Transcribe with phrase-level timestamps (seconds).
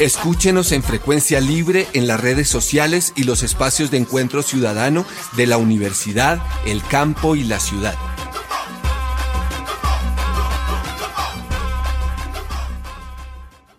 [0.00, 5.04] Escúchenos en frecuencia libre en las redes sociales y los espacios de encuentro ciudadano
[5.36, 7.94] de la universidad, el campo y la ciudad.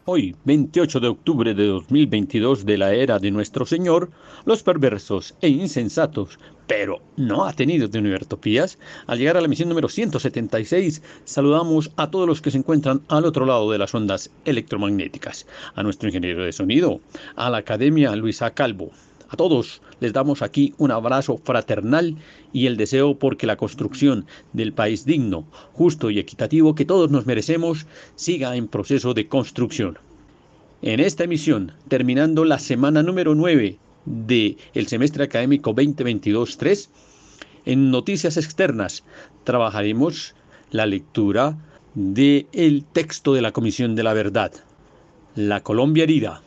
[0.03, 4.09] Hoy, 28 de octubre de 2022 de la era de nuestro Señor,
[4.43, 8.77] los perversos e insensatos, pero no atenidos de Univertopías,
[9.07, 13.25] al llegar a la misión número 176, saludamos a todos los que se encuentran al
[13.25, 17.02] otro lado de las ondas electromagnéticas, a nuestro ingeniero de sonido,
[17.35, 18.91] a la Academia Luisa Calvo,
[19.29, 22.16] a todos les damos aquí un abrazo fraternal
[22.53, 27.25] y el deseo porque la construcción del país digno, justo y equitativo que todos nos
[27.25, 29.97] merecemos siga en proceso de construcción.
[30.83, 33.79] En esta emisión, terminando la semana número 9
[34.09, 36.89] del el semestre académico 2022-3,
[37.65, 39.03] en noticias externas
[39.43, 40.33] trabajaremos
[40.71, 41.57] la lectura
[41.93, 44.51] del el texto de la Comisión de la Verdad,
[45.35, 46.41] La Colombia herida,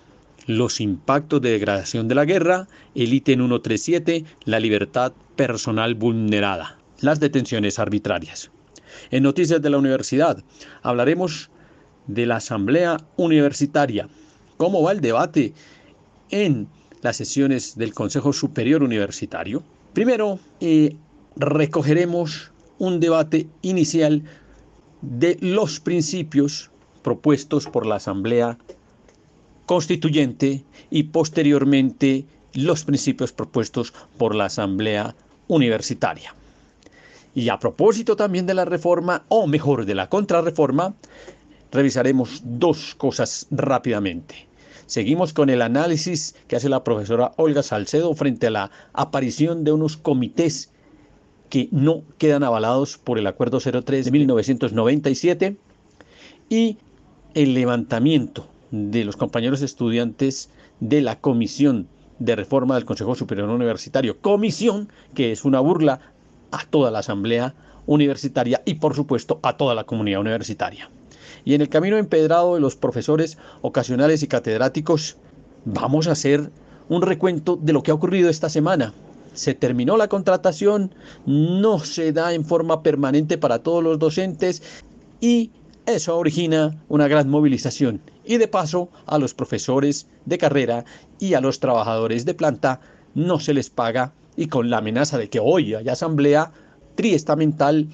[0.47, 7.21] los impactos de degradación de la guerra, el ítem 137, la libertad personal vulnerada, las
[7.21, 8.51] detenciones arbitrarias.
[9.11, 10.43] En Noticias de la Universidad
[10.83, 11.51] hablaremos
[12.07, 14.09] de la Asamblea Universitaria,
[14.57, 15.55] cómo va el debate
[16.31, 16.69] en
[17.03, 19.63] las sesiones del Consejo Superior Universitario.
[19.93, 20.97] Primero, eh,
[21.37, 24.23] recogeremos un debate inicial
[25.03, 26.71] de los principios
[27.03, 28.57] propuestos por la Asamblea
[29.67, 35.15] constituyente y posteriormente los principios propuestos por la Asamblea
[35.49, 36.35] Universitaria.
[37.35, 40.95] Y a propósito también de la reforma, o mejor, de la contrarreforma,
[41.71, 44.52] revisaremos dos cosas rápidamente.
[44.93, 49.73] Seguimos con el análisis que hace la profesora Olga Salcedo frente a la aparición de
[49.73, 50.71] unos comités
[51.49, 55.57] que no quedan avalados por el Acuerdo 03 de 1997
[56.51, 56.77] y
[57.33, 60.51] el levantamiento de los compañeros estudiantes
[60.81, 61.89] de la Comisión
[62.19, 64.21] de Reforma del Consejo Superior Universitario.
[64.21, 66.01] Comisión que es una burla
[66.51, 67.55] a toda la Asamblea
[67.87, 70.91] Universitaria y por supuesto a toda la comunidad universitaria.
[71.45, 75.17] Y en el camino empedrado de los profesores ocasionales y catedráticos,
[75.65, 76.51] vamos a hacer
[76.89, 78.93] un recuento de lo que ha ocurrido esta semana.
[79.33, 80.95] Se terminó la contratación,
[81.27, 84.63] no se da en forma permanente para todos los docentes
[85.21, 85.51] y
[85.87, 90.85] eso origina una gran movilización y de paso a los profesores de carrera
[91.19, 92.81] y a los trabajadores de planta
[93.15, 96.53] no se les paga y con la amenaza de que hoy haya asamblea
[96.95, 97.89] triestamental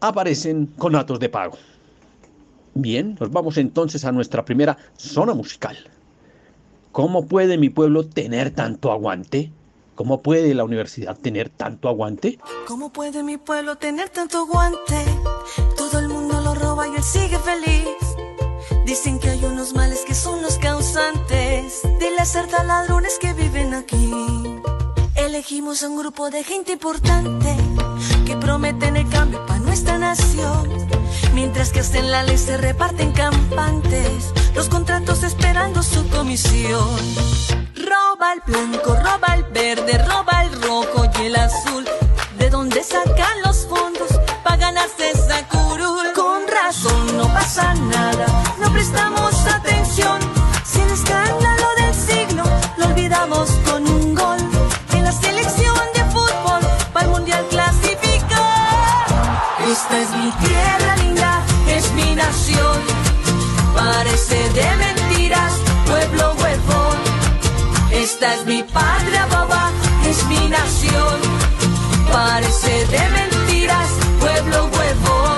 [0.00, 1.56] aparecen con datos de pago.
[2.78, 5.78] Bien, nos vamos entonces a nuestra primera zona musical.
[6.92, 9.50] ¿Cómo puede mi pueblo tener tanto aguante?
[9.94, 12.38] ¿Cómo puede la universidad tener tanto aguante?
[12.68, 15.02] ¿Cómo puede mi pueblo tener tanto aguante?
[15.74, 17.88] Todo el mundo lo roba y él sigue feliz.
[18.84, 23.72] Dicen que hay unos males que son los causantes de las certa ladrones que viven
[23.72, 24.12] aquí.
[25.14, 27.56] Elegimos a un grupo de gente importante
[28.26, 30.68] que prometen el cambio para nuestra nación.
[31.32, 36.96] Mientras que hasta en la ley se reparten campantes, los contratos esperando su comisión.
[37.76, 41.84] Roba el blanco, roba el verde, roba el rojo y el azul.
[42.38, 44.10] ¿De dónde sacan los fondos
[44.42, 46.12] para ganarse esa curul?
[46.14, 48.26] Con razón no pasa nada
[48.60, 50.18] no prestamos atención.
[50.64, 51.45] Si el escándalo
[59.78, 62.78] Esta es mi tierra linda, es mi nación.
[63.74, 65.52] Parece de mentiras,
[65.86, 66.96] pueblo huevón.
[67.90, 69.70] Esta es mi patria boba,
[70.08, 71.16] es mi nación.
[72.10, 73.88] Parece de mentiras,
[74.18, 75.36] pueblo huevón.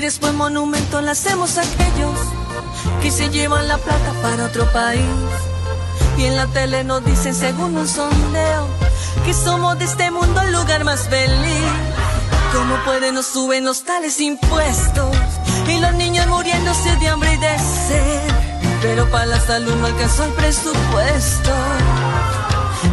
[0.00, 2.41] después monumento le hacemos a aquellos
[3.00, 5.06] que se llevan la plata para otro país.
[6.18, 8.68] Y en la tele nos dicen según un sondeo
[9.24, 11.72] que somos de este mundo el lugar más feliz.
[12.52, 13.32] ¿Cómo pueden nos
[13.64, 15.16] los tales impuestos?
[15.68, 18.20] Y los niños muriéndose de hambre y de sed.
[18.82, 21.50] Pero para la salud no alcanzó el presupuesto.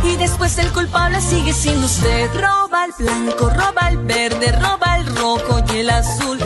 [0.04, 2.30] Y después el culpable sigue siendo usted.
[2.34, 6.40] Roba el blanco, roba el verde, roba el rojo y el azul.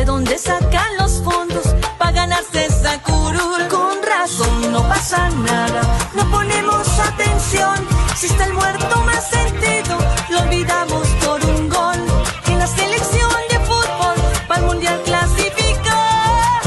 [0.00, 1.66] ¿De dónde sacan los fondos
[1.98, 3.68] para ganarse esa curul?
[3.68, 5.82] Con razón no pasa nada,
[6.14, 7.76] no ponemos atención.
[8.16, 9.98] Si está el muerto más sentido,
[10.30, 12.00] lo olvidamos por un gol.
[12.46, 14.14] En la selección de fútbol,
[14.48, 16.62] para el mundial clasificar.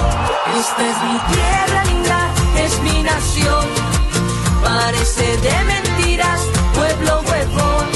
[0.59, 2.19] Esta es mi tierra linda,
[2.63, 3.65] es mi nación.
[4.63, 6.39] Parece de mentiras,
[6.75, 7.87] pueblo huevón.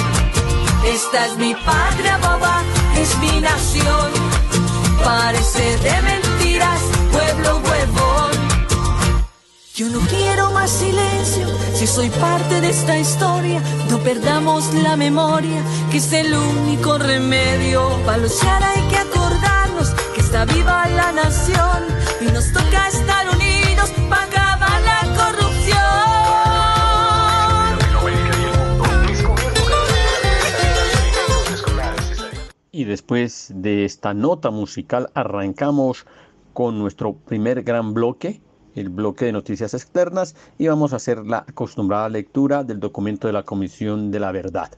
[0.83, 2.63] Esta es mi patria boba,
[2.95, 4.16] es mi nación.
[5.27, 6.79] Parece de mentiras,
[7.11, 8.31] pueblo huevón.
[9.75, 15.61] Yo no quiero más silencio, si soy parte de esta historia, no perdamos la memoria,
[15.91, 17.89] que es el único remedio.
[18.05, 21.83] Para luchar hay que acordarnos que está viva la nación
[22.21, 24.46] y nos toca estar unidos para
[32.77, 36.05] Y después de esta nota musical arrancamos
[36.53, 38.39] con nuestro primer gran bloque,
[38.75, 43.33] el bloque de noticias externas, y vamos a hacer la acostumbrada lectura del documento de
[43.33, 44.73] la Comisión de la Verdad.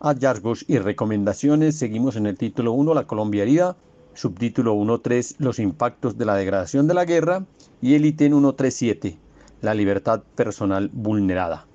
[0.00, 3.76] Hallazgos y recomendaciones, seguimos en el título 1, la Colombia herida,
[4.14, 7.44] subtítulo 1.3, los impactos de la degradación de la guerra,
[7.82, 9.18] y el ítem 1.3.7,
[9.60, 11.66] la libertad personal vulnerada,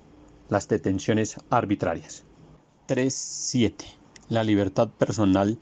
[0.48, 2.24] las detenciones arbitrarias.
[2.88, 3.97] 3.7
[4.28, 5.58] la libertad personal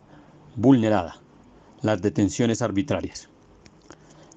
[0.56, 1.20] vulnerada,
[1.82, 3.28] las detenciones arbitrarias.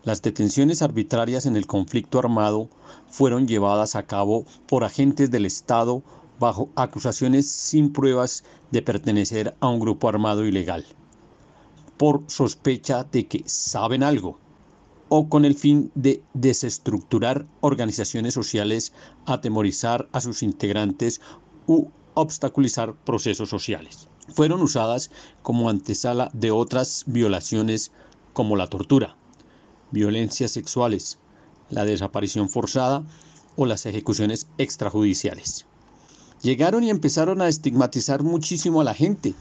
[0.04, 2.70] Las detenciones arbitrarias en el conflicto armado
[3.10, 6.04] fueron llevadas a cabo por agentes del Estado
[6.40, 10.86] bajo acusaciones sin pruebas de pertenecer a un grupo armado ilegal,
[11.98, 14.38] por sospecha de que saben algo,
[15.10, 18.94] o con el fin de desestructurar organizaciones sociales,
[19.26, 21.20] atemorizar a sus integrantes
[21.66, 25.12] u obstaculizar procesos sociales fueron usadas
[25.42, 27.92] como antesala de otras violaciones
[28.34, 29.16] como la tortura,
[29.92, 31.18] violencias sexuales,
[31.70, 33.04] la desaparición forzada
[33.56, 35.66] o las ejecuciones extrajudiciales.
[36.42, 39.34] Llegaron y empezaron a estigmatizar muchísimo a la gente.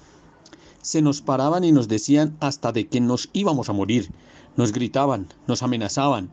[0.82, 4.11] Se nos paraban y nos decían hasta de que nos íbamos a morir.
[4.56, 6.31] Nos gritaban, nos amenazaban.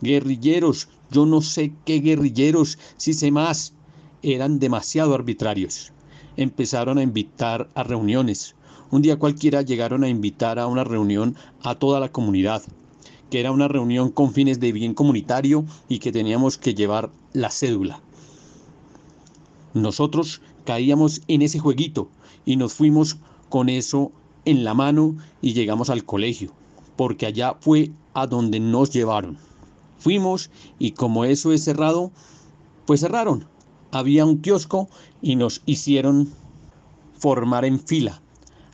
[0.00, 3.74] Guerrilleros, yo no sé qué guerrilleros, si sé más.
[4.22, 5.91] Eran demasiado arbitrarios
[6.36, 8.54] empezaron a invitar a reuniones.
[8.90, 12.62] Un día cualquiera llegaron a invitar a una reunión a toda la comunidad,
[13.30, 17.50] que era una reunión con fines de bien comunitario y que teníamos que llevar la
[17.50, 18.00] cédula.
[19.74, 22.08] Nosotros caíamos en ese jueguito
[22.44, 23.16] y nos fuimos
[23.48, 24.12] con eso
[24.44, 26.52] en la mano y llegamos al colegio,
[26.96, 29.38] porque allá fue a donde nos llevaron.
[29.98, 32.10] Fuimos y como eso es cerrado,
[32.86, 33.46] pues cerraron.
[33.92, 34.88] Había un kiosco
[35.22, 36.28] y nos hicieron
[37.18, 38.20] formar en fila.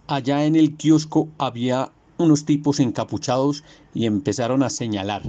[0.06, 3.62] Allá en el kiosco había unos tipos encapuchados
[3.95, 5.23] y empezaron a señalar,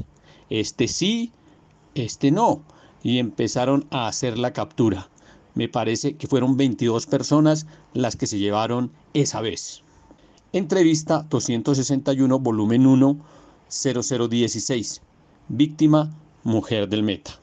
[0.49, 1.31] este sí,
[1.93, 2.63] este no,
[3.03, 5.09] y empezaron a hacer la captura.
[5.53, 9.83] Me parece que fueron 22 personas las que se llevaron esa vez.
[10.53, 13.19] Entrevista 261, volumen 1,
[13.69, 15.01] 0016.
[15.49, 16.11] Víctima,
[16.43, 17.39] mujer del Meta.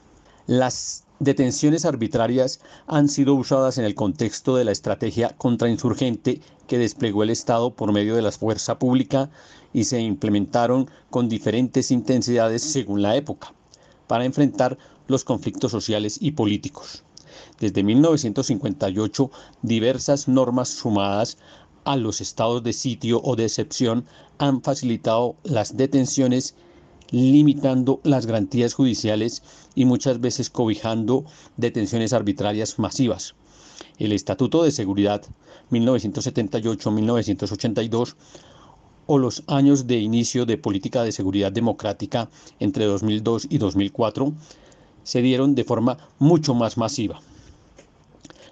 [0.46, 7.22] Las detenciones arbitrarias han sido usadas en el contexto de la estrategia contrainsurgente que desplegó
[7.22, 9.30] el Estado por medio de la fuerza pública
[9.72, 13.52] y se implementaron con diferentes intensidades según la época,
[14.06, 14.76] para enfrentar
[15.08, 17.02] los conflictos sociales y políticos.
[17.60, 19.30] Desde 1958,
[19.62, 21.38] diversas normas sumadas
[21.84, 24.06] a los estados de sitio o de excepción
[24.38, 26.56] han facilitado las detenciones
[27.10, 29.42] limitando las garantías judiciales
[29.74, 31.24] y muchas veces cobijando
[31.56, 33.34] detenciones arbitrarias masivas.
[33.98, 35.22] El Estatuto de Seguridad
[35.70, 38.14] 1978-1982
[39.06, 44.32] o los años de inicio de política de seguridad democrática entre 2002 y 2004
[45.04, 47.20] se dieron de forma mucho más masiva.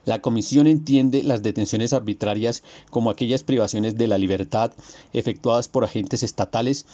[0.04, 4.72] La Comisión entiende las detenciones arbitrarias como aquellas privaciones de la libertad
[5.14, 6.84] efectuadas por agentes estatales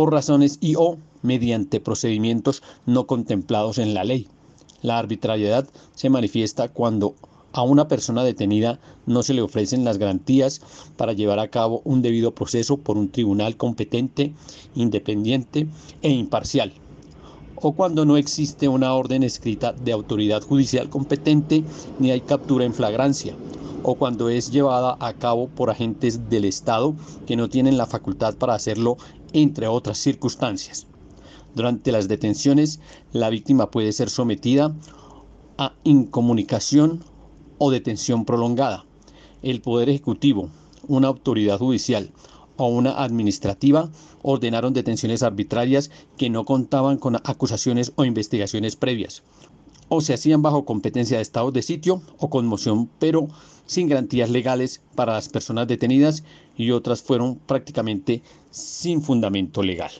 [0.00, 4.28] por razones y o mediante procedimientos no contemplados en la ley.
[4.80, 7.16] La arbitrariedad se manifiesta cuando
[7.52, 10.62] a una persona detenida no se le ofrecen las garantías
[10.96, 14.32] para llevar a cabo un debido proceso por un tribunal competente,
[14.74, 15.66] independiente
[16.00, 16.72] e imparcial,
[17.56, 21.62] o cuando no existe una orden escrita de autoridad judicial competente
[21.98, 23.34] ni hay captura en flagrancia,
[23.82, 26.94] o cuando es llevada a cabo por agentes del Estado
[27.26, 28.96] que no tienen la facultad para hacerlo
[29.32, 30.86] entre otras circunstancias.
[31.54, 32.80] Durante las detenciones,
[33.12, 34.74] la víctima puede ser sometida
[35.58, 37.04] a incomunicación
[37.58, 38.84] o detención prolongada.
[39.42, 40.50] El Poder Ejecutivo,
[40.86, 42.12] una autoridad judicial
[42.56, 43.90] o una administrativa
[44.22, 49.22] ordenaron detenciones arbitrarias que no contaban con acusaciones o investigaciones previas,
[49.88, 53.28] o se hacían bajo competencia de estado de sitio o conmoción, pero
[53.66, 56.22] sin garantías legales para las personas detenidas
[56.60, 59.90] y otras fueron prácticamente sin fundamento legal.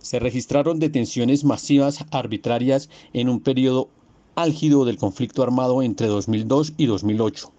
[0.00, 3.88] Se registraron detenciones masivas arbitrarias en un periodo
[4.34, 7.50] álgido del conflicto armado entre 2002 y 2008,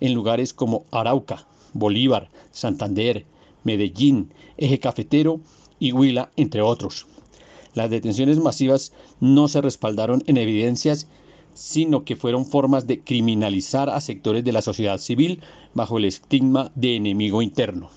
[0.00, 3.24] en lugares como Arauca, Bolívar, Santander,
[3.64, 5.40] Medellín, Eje Cafetero
[5.78, 7.06] y Huila, entre otros.
[7.72, 11.08] Las detenciones masivas no se respaldaron en evidencias,
[11.58, 15.40] sino que fueron formas de criminalizar a sectores de la sociedad civil
[15.74, 17.90] bajo el estigma de enemigo interno.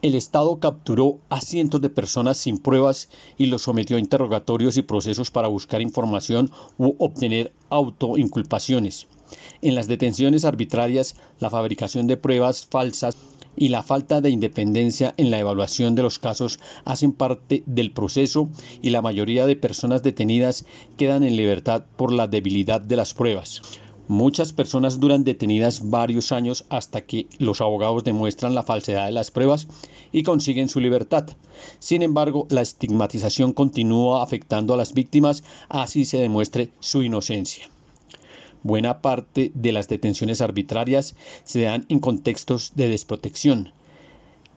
[0.00, 4.82] El Estado capturó a cientos de personas sin pruebas y los sometió a interrogatorios y
[4.82, 9.08] procesos para buscar información u obtener autoinculpaciones.
[9.60, 13.16] En las detenciones arbitrarias, la fabricación de pruebas falsas
[13.56, 18.48] y la falta de independencia en la evaluación de los casos hacen parte del proceso
[18.82, 20.64] y la mayoría de personas detenidas
[20.96, 23.62] quedan en libertad por la debilidad de las pruebas.
[24.06, 29.30] Muchas personas duran detenidas varios años hasta que los abogados demuestran la falsedad de las
[29.30, 29.66] pruebas
[30.12, 31.26] y consiguen su libertad.
[31.78, 37.70] Sin embargo, la estigmatización continúa afectando a las víctimas, así se demuestre su inocencia.
[38.64, 43.74] Buena parte de las detenciones arbitrarias se dan en contextos de desprotección.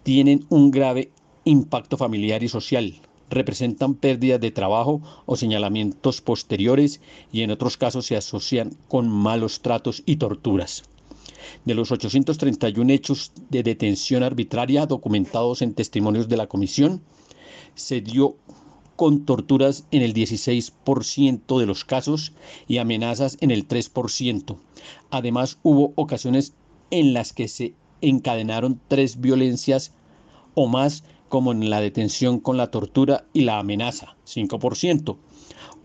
[0.04, 1.12] Tienen un grave
[1.44, 7.02] impacto familiar y social, representan pérdidas de trabajo o señalamientos posteriores
[7.34, 10.84] y en otros casos se asocian con malos tratos y torturas.
[11.66, 17.02] De los 831 hechos de detención arbitraria documentados en testimonios de la comisión,
[17.76, 18.38] se dio
[18.98, 22.34] con torturas en el 16% de los casos
[22.68, 24.58] y amenazas en el 3%.
[25.12, 26.54] Además, hubo ocasiones
[26.92, 29.94] en las que se encadenaron tres violencias
[30.56, 35.16] o más como en la detención con la tortura y la amenaza, 5%,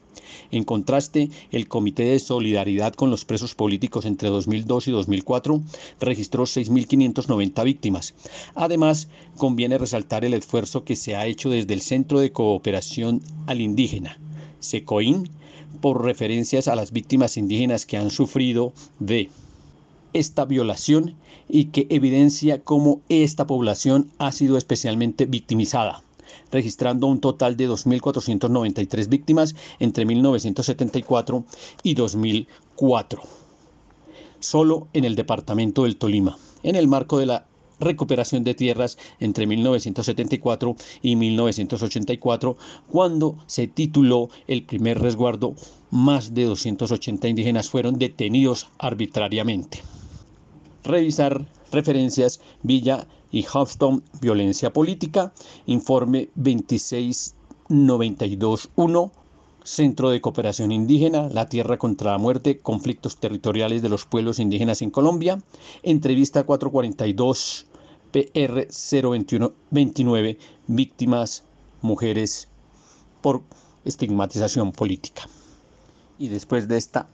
[0.52, 5.60] En contraste, el Comité de Solidaridad con los Presos Políticos entre 2002 y 2004
[5.98, 8.14] registró 6.590 víctimas.
[8.54, 13.60] Además, conviene resaltar el esfuerzo que se ha hecho desde el Centro de Cooperación al
[13.60, 14.20] Indígena,
[14.60, 15.28] SECOIN,
[15.80, 19.30] por referencias a las víctimas indígenas que han sufrido de
[20.14, 21.16] esta violación
[21.48, 26.02] y que evidencia cómo esta población ha sido especialmente victimizada
[26.50, 31.44] registrando un total de 2.493 víctimas entre 1974
[31.82, 33.22] y 2004,
[34.38, 37.46] solo en el departamento del Tolima, en el marco de la
[37.80, 42.56] recuperación de tierras entre 1974 y 1984,
[42.88, 45.54] cuando se tituló el primer resguardo,
[45.90, 49.82] más de 280 indígenas fueron detenidos arbitrariamente
[50.84, 55.32] revisar referencias Villa y Houston, Violencia Política,
[55.66, 59.12] informe 26921,
[59.64, 64.82] Centro de Cooperación Indígena, La Tierra contra la Muerte, Conflictos Territoriales de los Pueblos Indígenas
[64.82, 65.42] en Colombia,
[65.82, 67.66] entrevista 442
[68.12, 70.38] PR 02129,
[70.68, 71.42] víctimas,
[71.82, 72.46] mujeres
[73.20, 73.42] por
[73.84, 75.22] estigmatización política.
[76.18, 77.08] Y después de esta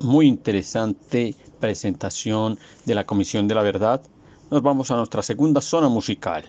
[0.00, 4.02] muy interesante presentación de la Comisión de la Verdad,
[4.50, 6.44] nos vamos a nuestra segunda zona musical.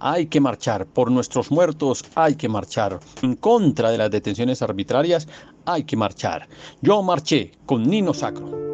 [0.00, 2.98] Hay que marchar por nuestros muertos, hay que marchar.
[3.20, 5.28] En contra de las detenciones arbitrarias,
[5.66, 6.48] hay que marchar.
[6.80, 8.73] Yo marché con Nino Sacro.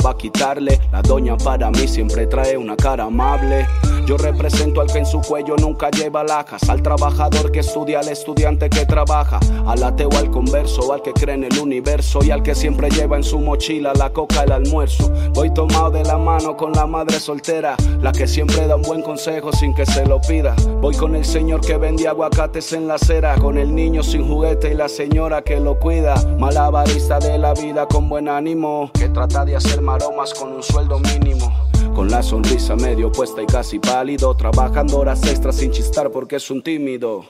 [0.00, 0.80] va a quitarle.
[0.92, 3.66] La doña para mí siempre trae una cara amable.
[4.10, 8.08] Yo represento al que en su cuello nunca lleva lajas, al trabajador que estudia, al
[8.08, 12.42] estudiante que trabaja, al ateo, al converso, al que cree en el universo y al
[12.42, 15.12] que siempre lleva en su mochila la coca, el almuerzo.
[15.32, 19.02] Voy tomado de la mano con la madre soltera, la que siempre da un buen
[19.02, 20.56] consejo sin que se lo pida.
[20.80, 24.72] Voy con el señor que vende aguacates en la acera, con el niño sin juguete
[24.72, 26.16] y la señora que lo cuida.
[26.36, 30.98] Malabarista de la vida con buen ánimo, que trata de hacer maromas con un sueldo
[30.98, 31.69] mínimo.
[32.00, 36.50] Con la sonrisa medio puesta y casi pálido, trabajando horas extras sin chistar porque es
[36.50, 37.26] un tímido.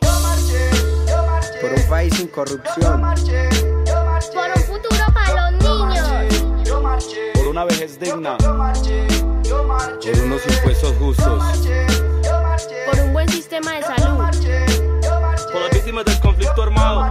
[1.60, 3.00] Por un país sin corrupción.
[3.00, 6.44] Por un futuro para los niños.
[7.34, 8.36] Por una vejez digna.
[8.38, 8.52] Por
[10.22, 11.42] unos impuestos justos.
[12.86, 14.18] Por un buen sistema de salud.
[15.52, 17.10] Por las víctimas del conflicto armado.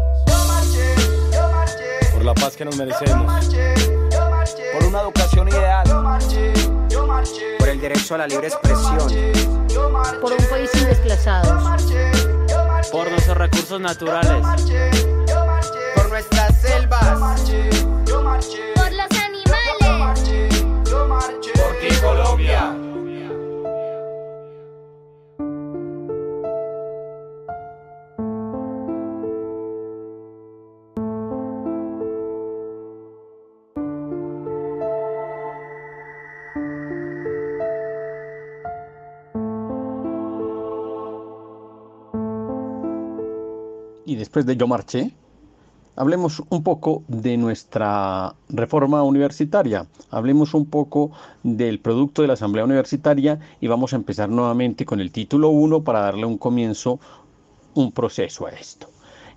[2.13, 3.49] por la paz que nos merecemos,
[4.73, 5.87] por una educación ideal,
[7.57, 9.07] por el derecho a la libre expresión,
[10.21, 11.83] por un país sin desplazados,
[12.91, 14.45] por nuestros recursos naturales,
[15.95, 17.19] por nuestras selvas,
[18.05, 20.63] por los animales,
[21.55, 22.80] por ti Colombia.
[44.31, 45.11] Después de Yo Marché,
[45.97, 51.11] hablemos un poco de nuestra reforma universitaria, hablemos un poco
[51.43, 55.83] del producto de la Asamblea Universitaria y vamos a empezar nuevamente con el título 1
[55.83, 56.97] para darle un comienzo,
[57.73, 58.87] un proceso a esto.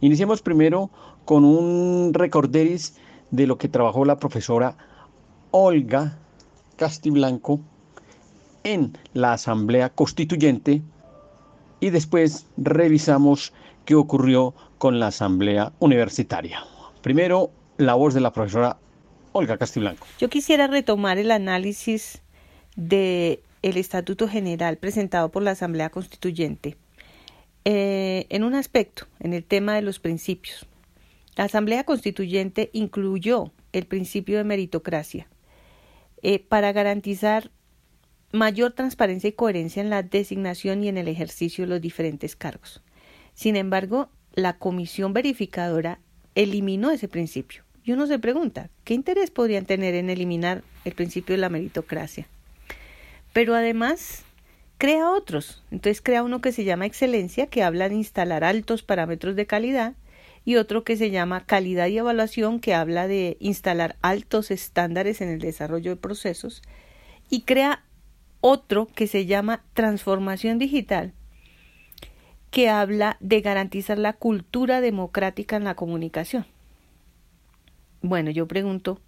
[0.00, 0.90] Iniciemos primero
[1.24, 2.94] con un recorderis
[3.32, 4.76] de lo que trabajó la profesora
[5.50, 6.18] Olga
[6.76, 7.58] Castiblanco
[8.62, 10.82] en la Asamblea Constituyente
[11.80, 13.52] y después revisamos
[13.84, 16.62] qué ocurrió con la Asamblea Universitaria.
[17.00, 18.76] Primero, la voz de la profesora
[19.32, 20.06] Olga Castiblanco.
[20.18, 22.20] Yo quisiera retomar el análisis
[22.76, 26.76] del el Estatuto General presentado por la Asamblea Constituyente
[27.64, 30.66] eh, en un aspecto, en el tema de los principios.
[31.34, 35.28] La Asamblea Constituyente incluyó el principio de meritocracia
[36.20, 37.50] eh, para garantizar
[38.32, 42.82] mayor transparencia y coherencia en la designación y en el ejercicio de los diferentes cargos.
[43.32, 46.00] Sin embargo, la comisión verificadora
[46.34, 47.62] eliminó ese principio.
[47.84, 52.26] Y uno se pregunta, ¿qué interés podrían tener en eliminar el principio de la meritocracia?
[53.32, 54.24] Pero además
[54.78, 55.62] crea otros.
[55.70, 59.94] Entonces crea uno que se llama excelencia, que habla de instalar altos parámetros de calidad,
[60.46, 65.28] y otro que se llama calidad y evaluación, que habla de instalar altos estándares en
[65.28, 66.62] el desarrollo de procesos,
[67.30, 67.82] y crea
[68.40, 71.14] otro que se llama transformación digital,
[72.54, 76.46] que habla de garantizar la cultura democrática en la comunicación.
[78.00, 79.00] Bueno, yo pregunto,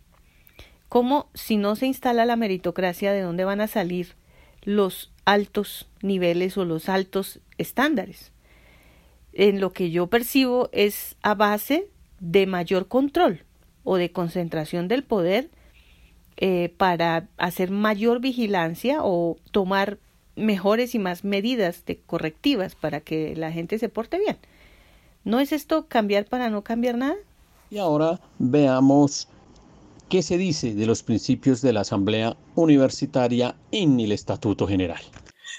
[0.88, 4.16] ¿cómo si no se instala la meritocracia, de dónde van a salir
[4.64, 8.32] los altos niveles o los altos estándares?
[9.32, 13.44] En lo que yo percibo es a base de mayor control
[13.85, 15.50] o de concentración del poder
[16.37, 20.00] eh, para hacer mayor vigilancia o tomar
[20.37, 24.37] mejores y más medidas de correctivas para que la gente se porte bien.
[25.25, 27.16] ¿No es esto cambiar para no cambiar nada?
[27.70, 29.29] Y ahora veamos
[30.09, 35.01] qué se dice de los principios de la Asamblea Universitaria en el Estatuto General.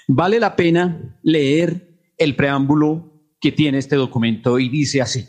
[0.06, 5.26] Vale la pena leer el preámbulo que tiene este documento y dice así.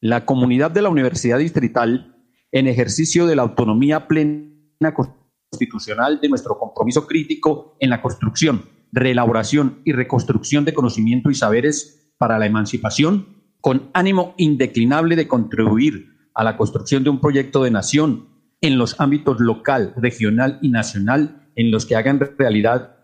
[0.00, 2.16] La comunidad de la Universidad Distrital,
[2.50, 4.94] en ejercicio de la autonomía plena
[5.52, 12.10] constitucional de nuestro compromiso crítico en la construcción, reelaboración y reconstrucción de conocimiento y saberes
[12.16, 17.70] para la emancipación, con ánimo indeclinable de contribuir a la construcción de un proyecto de
[17.70, 18.28] nación
[18.62, 22.96] en los ámbitos local, regional y nacional en los que hagan realidad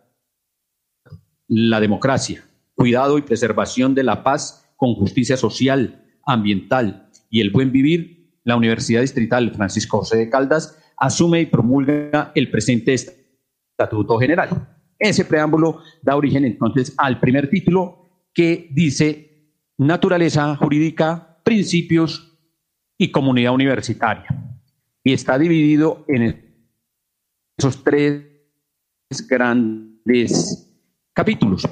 [1.48, 7.72] la democracia, cuidado y preservación de la paz con justicia social, ambiental y el buen
[7.72, 14.48] vivir, la Universidad Distrital Francisco José de Caldas asume y promulga el presente Estatuto General.
[14.98, 19.28] Ese preámbulo da origen entonces al primer título que dice
[19.78, 22.36] naturaleza jurídica, principios
[22.98, 24.26] y comunidad universitaria.
[25.04, 26.66] Y está dividido en
[27.56, 28.24] esos tres
[29.28, 30.68] grandes
[31.14, 31.62] capítulos.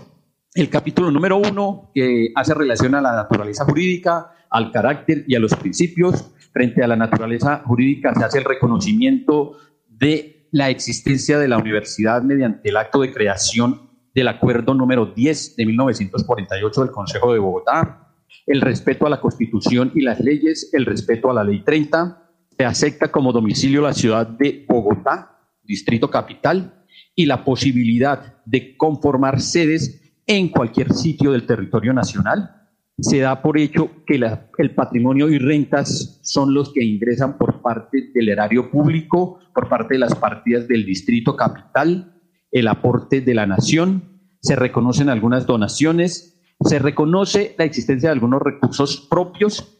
[0.54, 5.40] El capítulo número uno, que hace relación a la naturaleza jurídica, al carácter y a
[5.40, 6.32] los principios.
[6.56, 9.58] Frente a la naturaleza jurídica se hace el reconocimiento
[9.90, 15.56] de la existencia de la universidad mediante el acto de creación del acuerdo número 10
[15.56, 18.08] de 1948 del Consejo de Bogotá,
[18.46, 22.64] el respeto a la Constitución y las leyes, el respeto a la Ley 30, se
[22.64, 30.00] acepta como domicilio la ciudad de Bogotá, distrito capital, y la posibilidad de conformar sedes
[30.26, 32.55] en cualquier sitio del territorio nacional.
[32.98, 34.18] Se da por hecho que
[34.58, 39.94] el patrimonio y rentas son los que ingresan por parte del erario público, por parte
[39.94, 46.40] de las partidas del distrito capital, el aporte de la nación, se reconocen algunas donaciones,
[46.60, 49.76] se reconoce la existencia de algunos recursos propios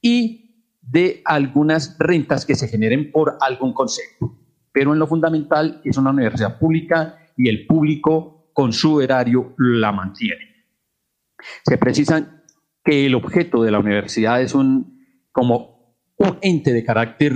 [0.00, 4.38] y de algunas rentas que se generen por algún concepto.
[4.72, 9.90] Pero en lo fundamental es una universidad pública y el público con su erario la
[9.90, 10.66] mantiene.
[11.64, 12.39] Se precisa
[12.84, 17.34] que el objeto de la universidad es un, como un ente de carácter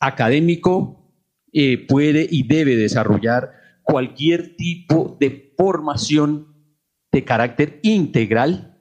[0.00, 1.14] académico,
[1.52, 3.52] eh, puede y debe desarrollar
[3.82, 6.54] cualquier tipo de formación
[7.10, 8.78] de carácter integral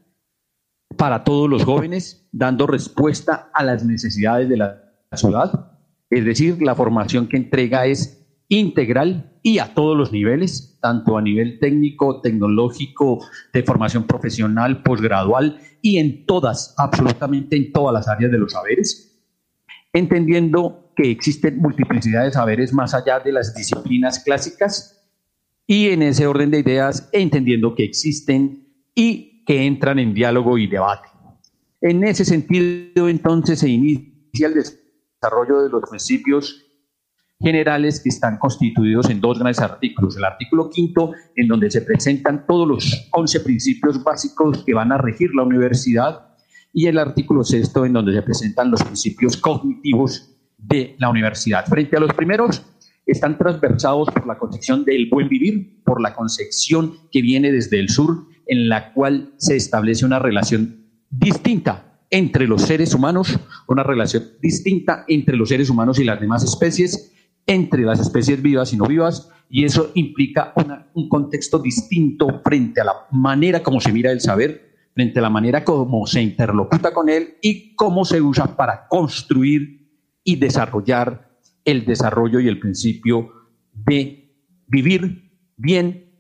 [0.98, 5.78] para todos los jóvenes, dando respuesta a las necesidades de la ciudad.
[6.10, 11.22] Es decir, la formación que entrega es integral y a todos los niveles, tanto a
[11.22, 18.32] nivel técnico, tecnológico, de formación profesional, posgradual y en todas, absolutamente en todas las áreas
[18.32, 19.22] de los saberes,
[19.94, 25.00] entendiendo que existen multiplicidad de saberes más allá de las disciplinas clásicas
[25.66, 30.68] y en ese orden de ideas entendiendo que existen y que entran en diálogo y
[30.68, 31.10] debate.
[31.82, 36.69] En ese sentido, entonces, se inicia el desarrollo de los principios
[37.42, 40.18] generales que están constituidos en dos grandes artículos.
[40.18, 44.98] El artículo quinto, en donde se presentan todos los 11 principios básicos que van a
[44.98, 46.26] regir la universidad,
[46.74, 51.66] y el artículo sexto, en donde se presentan los principios cognitivos de la universidad.
[51.66, 52.62] Frente a los primeros,
[53.06, 57.90] están transversados por la concepción del buen vivir, por la concepción que viene desde el
[57.90, 64.24] sur, en la cual se establece una relación distinta entre los seres humanos, una relación
[64.42, 68.86] distinta entre los seres humanos y las demás especies, entre las especies vivas y no
[68.86, 70.54] vivas, y eso implica
[70.94, 75.30] un contexto distinto frente a la manera como se mira el saber, frente a la
[75.30, 79.90] manera como se interlocuta con él y cómo se usa para construir
[80.24, 83.30] y desarrollar el desarrollo y el principio
[83.74, 84.36] de
[84.68, 86.12] vivir bien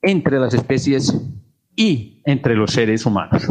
[0.00, 1.14] entre las especies
[1.76, 3.42] y entre los seres humanos.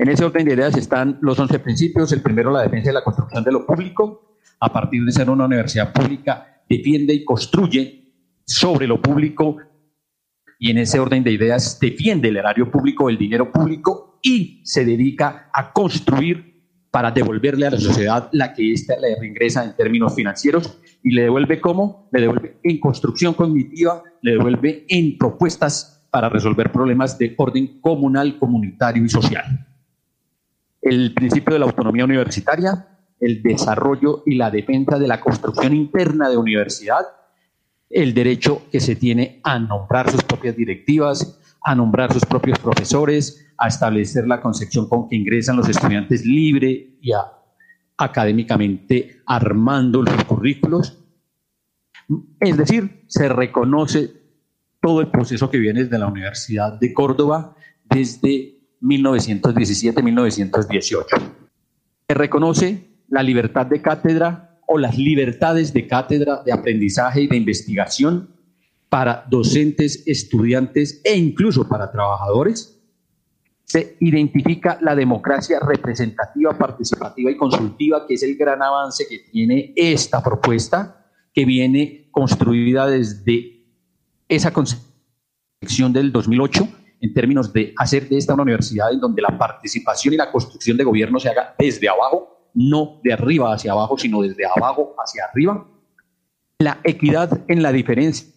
[0.00, 2.10] En ese orden de ideas están los 11 principios.
[2.10, 5.44] El primero, la defensa de la construcción de lo público a partir de ser una
[5.44, 8.14] universidad pública, defiende y construye
[8.46, 9.58] sobre lo público
[10.58, 14.86] y en ese orden de ideas defiende el erario público, el dinero público y se
[14.86, 20.14] dedica a construir para devolverle a la sociedad la que ésta le reingresa en términos
[20.14, 22.08] financieros y le devuelve cómo?
[22.10, 28.38] Le devuelve en construcción cognitiva, le devuelve en propuestas para resolver problemas de orden comunal,
[28.38, 29.66] comunitario y social.
[30.82, 32.86] El principio de la autonomía universitaria
[33.20, 37.06] el desarrollo y la defensa de la construcción interna de universidad,
[37.88, 43.46] el derecho que se tiene a nombrar sus propias directivas, a nombrar sus propios profesores,
[43.58, 47.10] a establecer la concepción con que ingresan los estudiantes libre y
[47.98, 50.96] académicamente armando los currículos,
[52.40, 54.10] Es decir, se reconoce
[54.80, 61.06] todo el proceso que viene desde la Universidad de Córdoba desde 1917-1918.
[62.08, 67.36] Se reconoce la libertad de cátedra o las libertades de cátedra, de aprendizaje y de
[67.36, 68.30] investigación
[68.88, 72.78] para docentes, estudiantes e incluso para trabajadores.
[73.64, 79.72] Se identifica la democracia representativa, participativa y consultiva, que es el gran avance que tiene
[79.76, 83.64] esta propuesta, que viene construida desde
[84.28, 89.36] esa concepción del 2008 en términos de hacer de esta una universidad en donde la
[89.38, 93.96] participación y la construcción de gobierno se haga desde abajo, no de arriba hacia abajo,
[93.96, 95.66] sino desde abajo hacia arriba.
[96.58, 98.34] La equidad en la diferencia,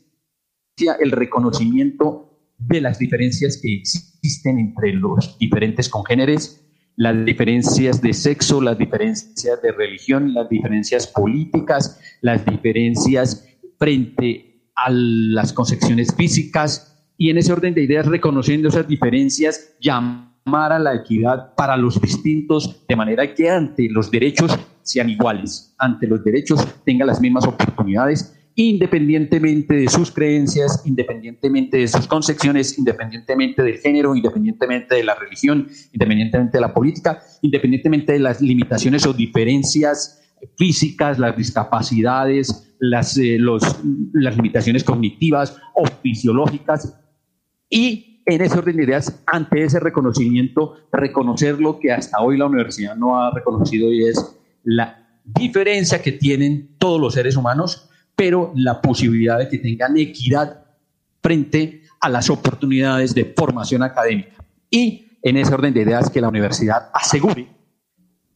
[0.99, 8.61] el reconocimiento de las diferencias que existen entre los diferentes congéneres, las diferencias de sexo,
[8.61, 13.45] las diferencias de religión, las diferencias políticas, las diferencias
[13.77, 20.71] frente a las concepciones físicas, y en ese orden de ideas, reconociendo esas diferencias, llamar
[20.71, 26.07] a la equidad para los distintos, de manera que ante los derechos sean iguales, ante
[26.07, 33.63] los derechos tengan las mismas oportunidades, independientemente de sus creencias, independientemente de sus concepciones, independientemente
[33.63, 39.13] del género, independientemente de la religión, independientemente de la política, independientemente de las limitaciones o
[39.13, 40.21] diferencias
[40.57, 43.63] físicas, las discapacidades, las, eh, los,
[44.13, 46.99] las limitaciones cognitivas o fisiológicas,
[47.73, 52.45] y en ese orden de ideas, ante ese reconocimiento, reconocer lo que hasta hoy la
[52.45, 58.51] universidad no ha reconocido y es la diferencia que tienen todos los seres humanos, pero
[58.55, 60.65] la posibilidad de que tengan equidad
[61.23, 64.35] frente a las oportunidades de formación académica.
[64.69, 67.47] Y en ese orden de ideas que la universidad asegure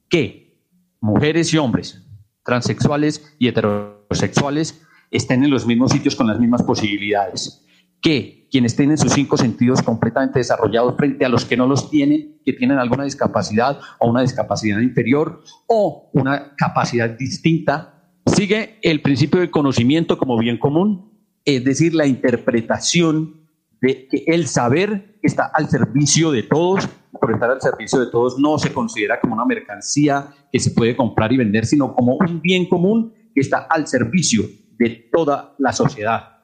[0.09, 0.57] que
[0.99, 2.03] mujeres y hombres,
[2.43, 7.63] transexuales y heterosexuales, estén en los mismos sitios con las mismas posibilidades,
[8.01, 12.39] que quienes tienen sus cinco sentidos completamente desarrollados frente a los que no los tienen,
[12.45, 18.11] que tienen alguna discapacidad o una discapacidad inferior o una capacidad distinta.
[18.25, 21.11] Sigue el principio del conocimiento como bien común,
[21.45, 23.47] es decir, la interpretación
[23.81, 26.87] de que el saber está al servicio de todos,
[27.19, 30.95] por estar al servicio de todos no se considera como una mercancía que se puede
[30.95, 34.43] comprar y vender, sino como un bien común que está al servicio
[34.77, 36.36] de toda la sociedad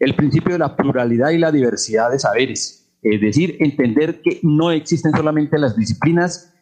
[0.00, 4.70] el principio de la pluralidad y la diversidad de saberes, es decir, entender que no
[4.70, 6.54] existen solamente las disciplinas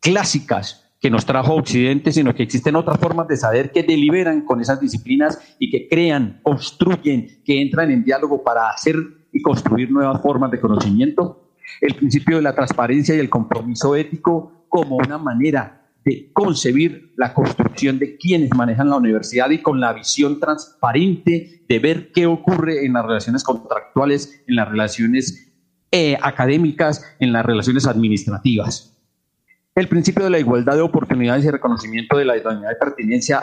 [0.00, 4.60] clásicas que nos trajo Occidente, sino que existen otras formas de saber que deliberan con
[4.60, 8.96] esas disciplinas y que crean, construyen, que entran en diálogo para hacer
[9.32, 11.54] y construir nuevas formas de conocimiento.
[11.80, 17.34] El principio de la transparencia y el compromiso ético como una manera de concebir la
[17.34, 22.84] construcción de quienes manejan la universidad y con la visión transparente de ver qué ocurre
[22.86, 25.52] en las relaciones contractuales, en las relaciones
[25.92, 28.96] eh, académicas, en las relaciones administrativas.
[29.74, 33.42] El principio de la igualdad de oportunidades y reconocimiento de la idoneidad de pertinencia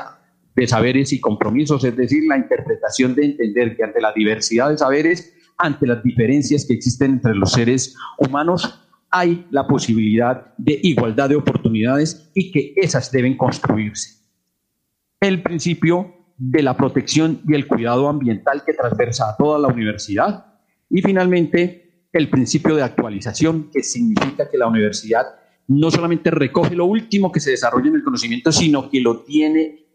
[0.56, 4.78] de saberes y compromisos, es decir, la interpretación de entender que ante la diversidad de
[4.78, 8.87] saberes, ante las diferencias que existen entre los seres humanos,
[9.19, 14.17] hay la posibilidad de igualdad de oportunidades y que esas deben construirse.
[15.19, 20.45] El principio de la protección y el cuidado ambiental que transversa a toda la universidad.
[20.89, 25.25] Y finalmente, el principio de actualización, que significa que la universidad
[25.67, 29.88] no solamente recoge lo último que se desarrolla en el conocimiento, sino que lo tiene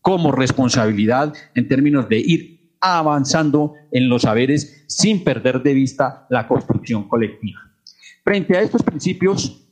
[0.00, 6.48] como responsabilidad en términos de ir avanzando en los saberes sin perder de vista la
[6.48, 7.71] construcción colectiva.
[8.24, 9.66] Frente a estos principios,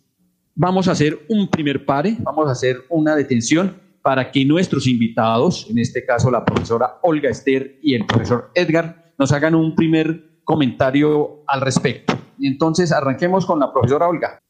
[0.56, 5.66] vamos a hacer un primer pare, vamos a hacer una detención para que nuestros invitados,
[5.70, 10.40] en este caso la profesora Olga Esther y el profesor Edgar, nos hagan un primer
[10.42, 12.18] comentario al respecto.
[12.38, 14.42] Y entonces arranquemos con la profesora Olga.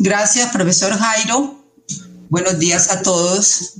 [0.00, 1.54] Gracias, profesor Jairo.
[2.28, 3.78] Buenos días a todos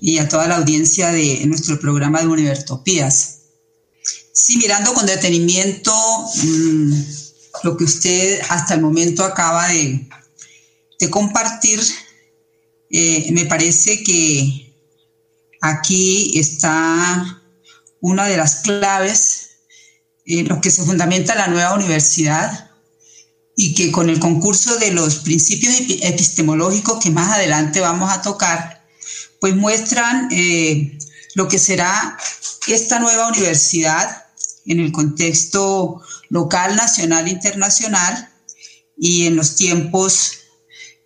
[0.00, 3.42] y a toda la audiencia de nuestro programa de Univertopías.
[4.32, 5.92] Sí, mirando con detenimiento
[6.44, 6.92] mmm,
[7.62, 10.08] lo que usted hasta el momento acaba de,
[11.10, 11.80] compartir,
[12.90, 14.74] eh, me parece que
[15.60, 17.42] aquí está
[18.00, 19.50] una de las claves
[20.26, 22.70] en lo que se fundamenta la nueva universidad
[23.56, 28.86] y que con el concurso de los principios epistemológicos que más adelante vamos a tocar,
[29.40, 30.98] pues muestran eh,
[31.34, 32.16] lo que será
[32.68, 34.26] esta nueva universidad
[34.66, 38.30] en el contexto local, nacional, internacional
[38.96, 40.38] y en los tiempos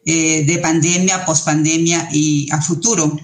[0.04, 3.16] eh, de pandemia, pospandemia y a futuro.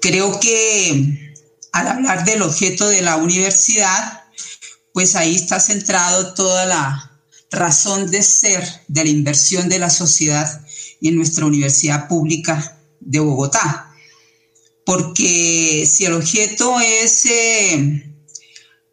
[0.00, 1.34] Creo que
[1.72, 4.24] al hablar del objeto de la universidad,
[4.92, 7.20] pues ahí está centrado toda la
[7.50, 10.64] razón de ser de la inversión de la sociedad
[11.00, 13.92] en nuestra universidad pública de Bogotá.
[14.84, 18.07] Porque si el objeto es eh,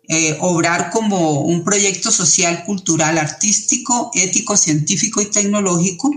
[0.08, 6.12] eh, obrar como un proyecto social, cultural, artístico, ético, científico y tecnológico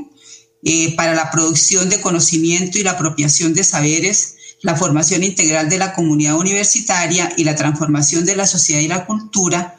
[0.63, 5.79] eh, para la producción de conocimiento y la apropiación de saberes, la formación integral de
[5.79, 9.77] la comunidad universitaria y la transformación de la sociedad y la cultura,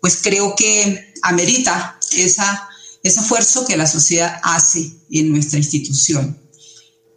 [0.00, 2.68] pues creo que amerita esa,
[3.02, 6.38] ese esfuerzo que la sociedad hace en nuestra institución.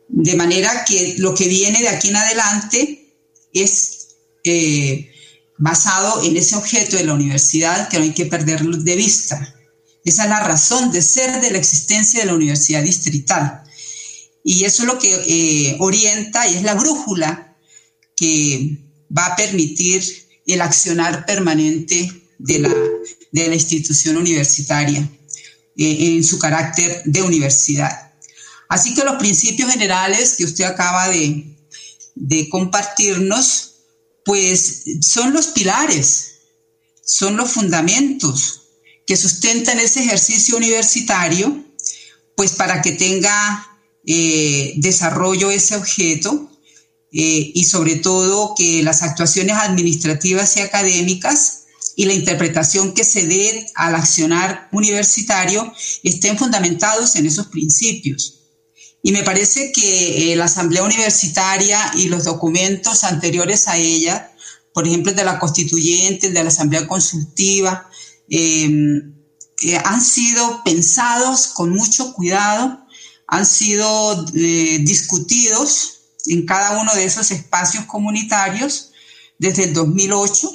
[0.07, 3.13] De manera que lo que viene de aquí en adelante
[3.53, 5.11] es eh,
[5.59, 9.55] basado en ese objeto de la universidad que no hay que perderlo de vista.
[10.03, 13.61] Esa es la razón de ser de la existencia de la universidad distrital.
[14.43, 17.57] Y eso es lo que eh, orienta y es la brújula
[18.15, 18.79] que
[19.15, 20.01] va a permitir
[20.47, 22.73] el accionar permanente de la,
[23.31, 25.01] de la institución universitaria
[25.77, 28.13] eh, en su carácter de universidad.
[28.69, 31.53] Así que los principios generales que usted acaba de,
[32.15, 33.68] de compartirnos
[34.29, 36.41] pues son los pilares,
[37.03, 38.61] son los fundamentos
[39.07, 41.65] que sustentan ese ejercicio universitario,
[42.35, 46.47] pues para que tenga eh, desarrollo ese objeto
[47.11, 51.63] eh, y sobre todo que las actuaciones administrativas y académicas
[51.95, 58.38] y la interpretación que se dé al accionar universitario estén fundamentados en esos principios.
[59.01, 64.33] Y me parece que eh, la Asamblea Universitaria y los documentos anteriores a ella,
[64.73, 67.89] por ejemplo, el de la Constituyente, el de la Asamblea Consultiva,
[68.29, 69.13] em,
[69.61, 72.85] eh, han sido pensados con mucho cuidado,
[73.27, 78.91] han sido eh, discutidos en cada uno de esos espacios comunitarios
[79.37, 80.51] desde el 2008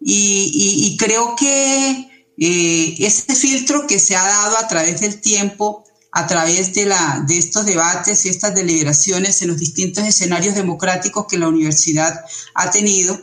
[0.00, 6.26] y, y creo que ese filtro que se ha dado a través del tiempo a
[6.26, 11.38] través de, la, de estos debates y estas deliberaciones en los distintos escenarios democráticos que
[11.38, 13.20] la universidad ha tenido,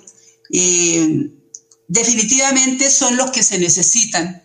[0.51, 1.31] eh,
[1.87, 4.43] definitivamente son los que se necesitan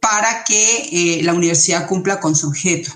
[0.00, 2.92] para que eh, la universidad cumpla con su objeto.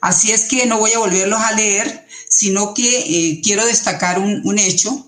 [0.00, 4.42] Así es que no voy a volverlos a leer, sino que eh, quiero destacar un,
[4.44, 5.06] un, hecho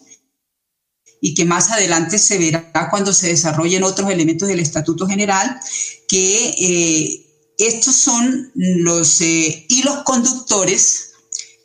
[1.20, 5.60] y que más adelante se verá cuando se desarrollen otros elementos del Estatuto General,
[6.08, 7.29] que
[7.66, 11.12] estos son los eh, hilos conductores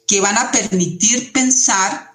[0.08, 2.12] que van a permitir pensar,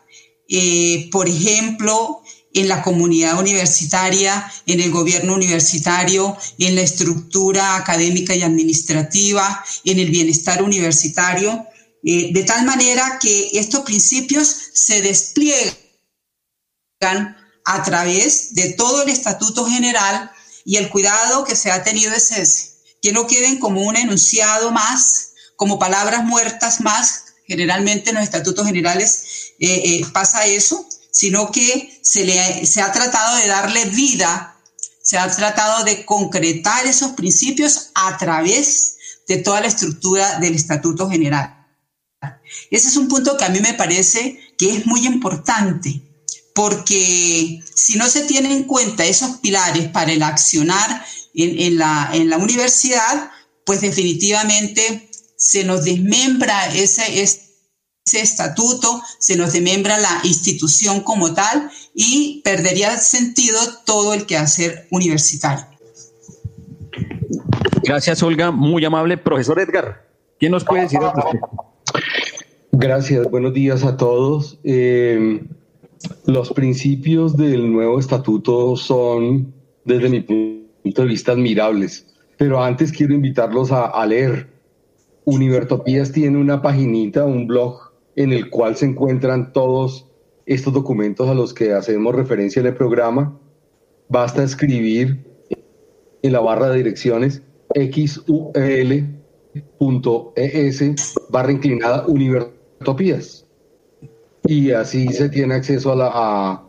[0.49, 8.35] eh, por ejemplo, en la comunidad universitaria, en el gobierno universitario, en la estructura académica
[8.35, 11.67] y administrativa, en el bienestar universitario,
[12.05, 15.77] eh, de tal manera que estos principios se despliegan
[17.65, 20.31] a través de todo el Estatuto General
[20.65, 22.70] y el cuidado que se ha tenido es ese,
[23.01, 27.25] que no queden como un enunciado más, como palabras muertas más.
[27.47, 29.25] Generalmente en los estatutos generales
[29.59, 34.57] eh, eh, pasa eso, sino que se, le, se ha tratado de darle vida,
[35.03, 41.09] se ha tratado de concretar esos principios a través de toda la estructura del estatuto
[41.09, 41.57] general.
[42.71, 46.03] Ese es un punto que a mí me parece que es muy importante,
[46.55, 52.29] porque si no se tienen en cuenta esos pilares para el accionar en, la, en
[52.31, 53.31] la universidad,
[53.65, 57.51] pues definitivamente se nos desmembra ese, ese
[58.13, 65.67] estatuto, se nos desmembra la institución como tal y perdería sentido todo el quehacer universitario.
[67.83, 68.51] Gracias, Olga.
[68.51, 69.17] Muy amable.
[69.17, 70.07] Profesor Edgar,
[70.39, 71.49] ¿quién nos puede decir al respecto?
[72.73, 73.31] Gracias.
[73.31, 74.59] Buenos días a todos.
[74.65, 75.41] Eh,
[76.27, 82.07] los principios del nuevo estatuto son, desde mi punto punto de vista admirables.
[82.37, 84.49] Pero antes quiero invitarlos a, leer.
[85.25, 90.07] Univertopías tiene una paginita, un blog, en el cual se encuentran todos
[90.47, 93.39] estos documentos a los que hacemos referencia en el programa.
[94.09, 95.25] Basta escribir
[96.23, 97.43] en la barra de direcciones
[97.75, 98.25] xul.es
[101.29, 103.47] barra inclinada Univertopías.
[104.45, 106.65] Y así se tiene acceso a, la, a,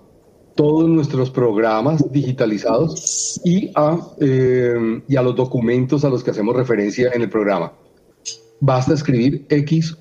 [0.62, 6.56] todos nuestros programas digitalizados y a, eh, y a los documentos a los que hacemos
[6.56, 7.74] referencia en el programa.
[8.60, 9.96] Basta escribir xurl.es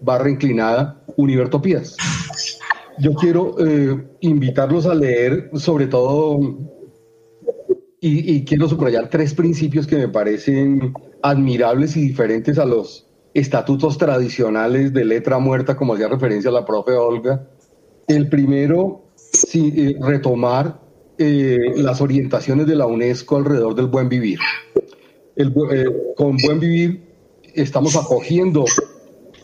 [0.00, 1.96] barra inclinada Univertopías.
[3.00, 6.38] Yo quiero eh, invitarlos a leer sobre todo
[8.00, 13.98] y, y, quiero subrayar tres principios que me parecen admirables y diferentes a los estatutos
[13.98, 17.48] tradicionales de letra muerta, como hacía referencia la profe Olga.
[18.06, 20.80] El primero, sí, eh, retomar
[21.18, 24.38] eh, las orientaciones de la UNESCO alrededor del buen vivir.
[25.36, 25.84] El, eh,
[26.16, 27.08] con buen vivir
[27.54, 28.64] estamos acogiendo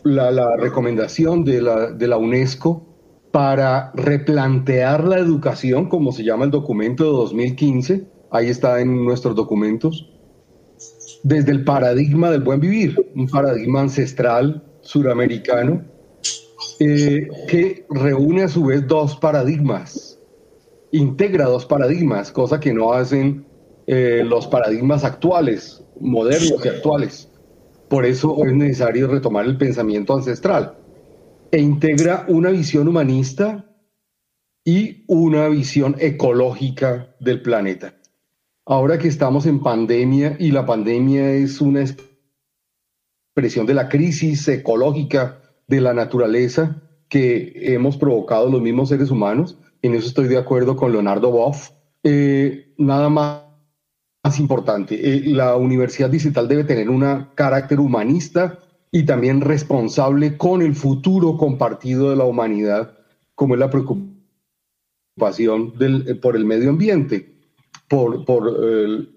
[0.03, 2.85] la, la recomendación de la, de la UNESCO
[3.31, 9.35] para replantear la educación, como se llama el documento de 2015, ahí está en nuestros
[9.35, 10.09] documentos,
[11.25, 15.83] desde el paradigma del buen vivir, un paradigma ancestral suramericano,
[16.79, 20.19] eh, que reúne a su vez dos paradigmas,
[20.91, 23.43] integra dos paradigmas, cosa que no hacen
[23.87, 27.27] eh, los paradigmas actuales, modernos y actuales.
[27.89, 30.77] Por eso es necesario retomar el pensamiento ancestral
[31.51, 33.65] e integra una visión humanista
[34.63, 37.95] y una visión ecológica del planeta.
[38.67, 41.85] Ahora que estamos en pandemia y la pandemia es una
[43.35, 49.59] expresión de la crisis ecológica de la naturaleza que hemos provocado los mismos seres humanos,
[49.83, 51.69] en eso estoy de acuerdo con Leonardo Boff,
[52.01, 53.43] eh, nada más,
[54.23, 58.57] más importante, eh, la universidad digital debe tener un carácter humanista
[58.91, 62.97] y también responsable con el futuro compartido de la humanidad,
[63.35, 64.17] como es la preocupación
[65.77, 67.34] del, por el medio ambiente,
[67.87, 69.07] por, por eh,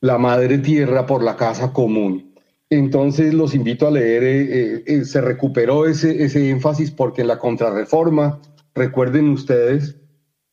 [0.00, 2.34] la madre tierra, por la casa común.
[2.70, 7.38] Entonces los invito a leer, eh, eh, se recuperó ese, ese énfasis porque en la
[7.38, 8.40] contrarreforma,
[8.74, 9.96] recuerden ustedes,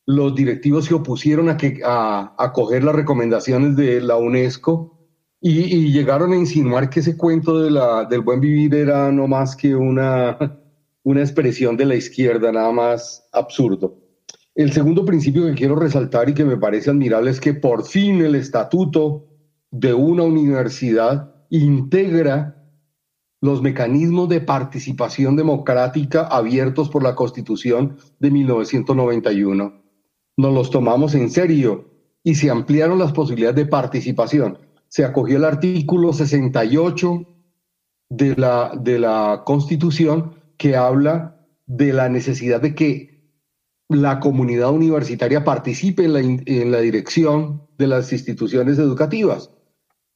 [0.06, 5.00] los directivos se opusieron a, que, a, a coger las recomendaciones de la UNESCO
[5.40, 9.56] y, llegaron a insinuar que ese cuento de la, del buen vivir era no más
[9.56, 10.36] que una,
[11.02, 13.99] una expresión de la izquierda, nada más absurdo.
[14.54, 18.20] El segundo principio que quiero resaltar y que me parece admirable es que por fin
[18.20, 19.26] el estatuto
[19.70, 22.56] de una universidad integra
[23.40, 29.82] los mecanismos de participación democrática abiertos por la Constitución de 1991.
[30.36, 31.90] Nos los tomamos en serio
[32.22, 34.58] y se ampliaron las posibilidades de participación
[34.90, 37.24] se acogió el artículo 68
[38.10, 43.19] de la, de la Constitución que habla de la necesidad de que
[43.90, 46.20] la comunidad universitaria participe en la,
[46.70, 49.50] la dirección de las instituciones educativas.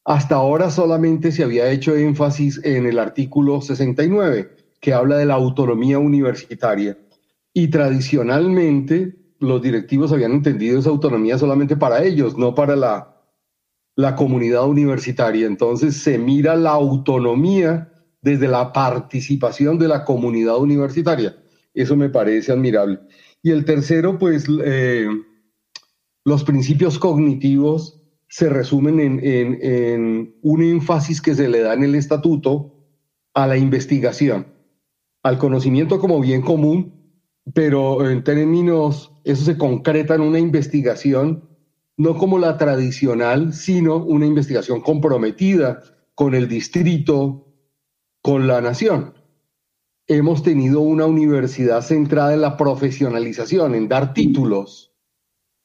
[0.04, 5.34] Hasta ahora solamente se había hecho énfasis en el artículo 69, que habla de la
[5.34, 6.96] autonomía universitaria.
[7.52, 12.76] Y tradicionalmente los directivos habían entendido esa autonomía solamente para ellos, no para
[13.96, 15.46] la comunidad universitaria.
[15.48, 17.90] Entonces se mira la autonomía
[18.22, 21.36] desde la participación de la comunidad universitaria.
[21.74, 23.00] Eso me parece admirable.
[23.45, 25.07] Y el tercero, pues eh,
[26.24, 31.95] los principios cognitivos se resumen en, en un énfasis que se le da en el
[31.95, 32.74] estatuto
[33.34, 34.47] a la investigación,
[35.22, 36.95] al conocimiento como bien común,
[37.53, 41.47] pero en términos, eso se concreta en una investigación
[41.99, 45.82] no como la tradicional, sino una investigación comprometida
[46.14, 47.47] con el distrito,
[48.22, 49.12] con la nación.
[50.07, 54.92] Hemos tenido una universidad centrada en la profesionalización, en dar títulos.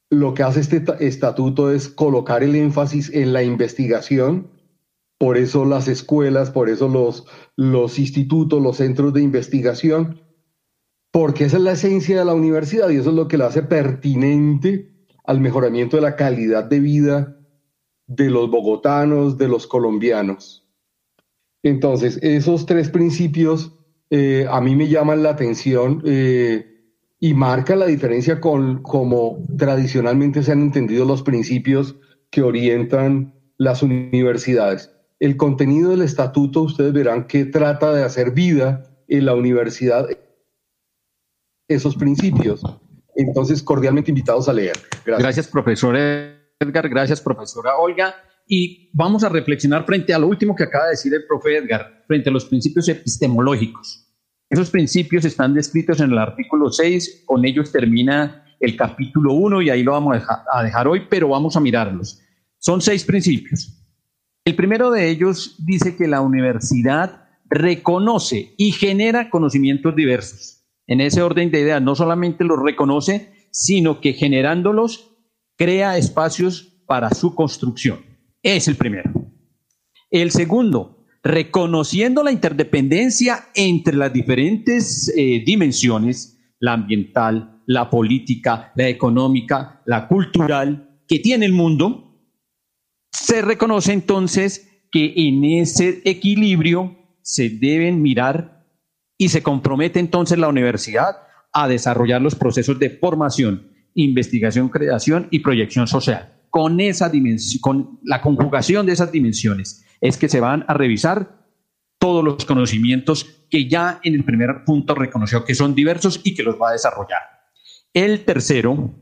[0.10, 4.50] Lo que hace este estatuto es colocar el énfasis en la investigación,
[5.18, 7.26] por eso las escuelas, por eso los,
[7.58, 10.22] los institutos, los centros de investigación,
[11.12, 13.64] porque esa es la esencia de la universidad y eso es lo que la hace
[13.64, 14.94] pertinente
[15.26, 17.40] al mejoramiento de la calidad de vida
[18.08, 20.68] de los bogotanos, de los colombianos.
[21.62, 23.79] Entonces, esos tres principios
[24.10, 26.66] eh, a mí me llaman la atención eh,
[27.20, 31.96] y marcan la diferencia con cómo tradicionalmente se han entendido los principios
[32.32, 34.92] que orientan las universidades.
[35.20, 40.08] El contenido del estatuto, ustedes verán que trata de hacer vida en la universidad
[41.68, 42.62] esos principios.
[43.16, 44.78] Entonces, cordialmente invitados a leer.
[45.06, 45.20] Gracias.
[45.20, 46.90] Gracias, profesor Edgar.
[46.90, 48.16] Gracias, profesora Olga.
[48.52, 52.04] Y vamos a reflexionar frente a lo último que acaba de decir el profe Edgar,
[52.08, 54.08] frente a los principios epistemológicos.
[54.50, 59.70] Esos principios están descritos en el artículo 6, con ellos termina el capítulo 1 y
[59.70, 60.18] ahí lo vamos
[60.52, 62.20] a dejar, hoy, pero vamos a mirarlos.
[62.58, 63.80] Son seis principios.
[64.44, 71.22] El primero de ellos dice que la universidad reconoce y genera conocimientos diversos en ese
[71.22, 75.16] orden de ideas, no solamente los reconoce, sino que generándolos
[75.56, 78.09] crea espacios para su construcción.
[78.42, 79.12] Es el primero.
[80.10, 88.88] El segundo, reconociendo la interdependencia entre las diferentes eh, dimensiones, la ambiental, la política, la
[88.88, 92.10] económica, la cultural, que tiene el mundo,
[93.12, 98.66] se reconoce entonces que en ese equilibrio se deben mirar
[99.18, 101.18] y se compromete entonces la universidad
[101.52, 106.39] a desarrollar los procesos de formación, investigación, creación y proyección social.
[106.50, 111.46] Con esa dimensión, con la conjugación de esas dimensiones, es que se van a revisar
[112.00, 116.44] todos los conocimientos que ya en el primer punto reconoció que son diversos y que
[116.44, 117.20] los va a desarrollar.
[117.94, 118.96] El tercero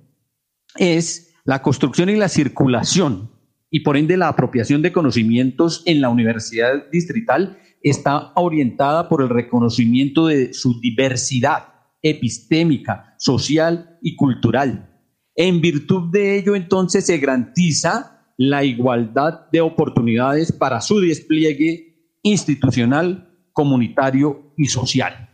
[0.75, 3.31] es la construcción y la circulación
[3.69, 9.29] y por ende la apropiación de conocimientos en la universidad distrital está orientada por el
[9.29, 14.96] reconocimiento de su diversidad epistémica, social y cultural.
[15.37, 23.39] En virtud de ello, entonces, se garantiza la igualdad de oportunidades para su despliegue institucional,
[23.53, 25.29] comunitario y social.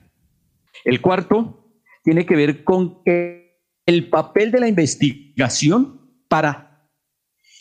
[0.86, 6.90] El cuarto tiene que ver con el papel de la investigación para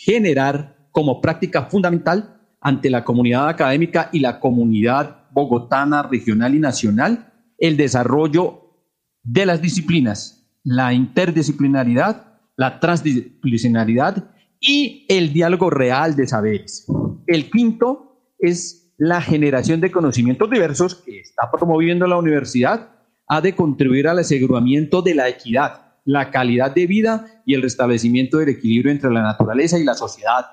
[0.04, 7.32] generar como práctica fundamental ante la comunidad académica y la comunidad bogotana, regional y nacional
[7.58, 8.74] el desarrollo
[9.22, 12.31] de las disciplinas, la interdisciplinaridad,
[12.62, 16.86] la transdisciplinaridad y el diálogo real de saberes.
[17.26, 22.90] El quinto es la generación de conocimientos diversos que está promoviendo la universidad,
[23.26, 28.38] ha de contribuir al aseguramiento de la equidad, la calidad de vida y el restablecimiento
[28.38, 30.46] del equilibrio entre la naturaleza y la sociedad.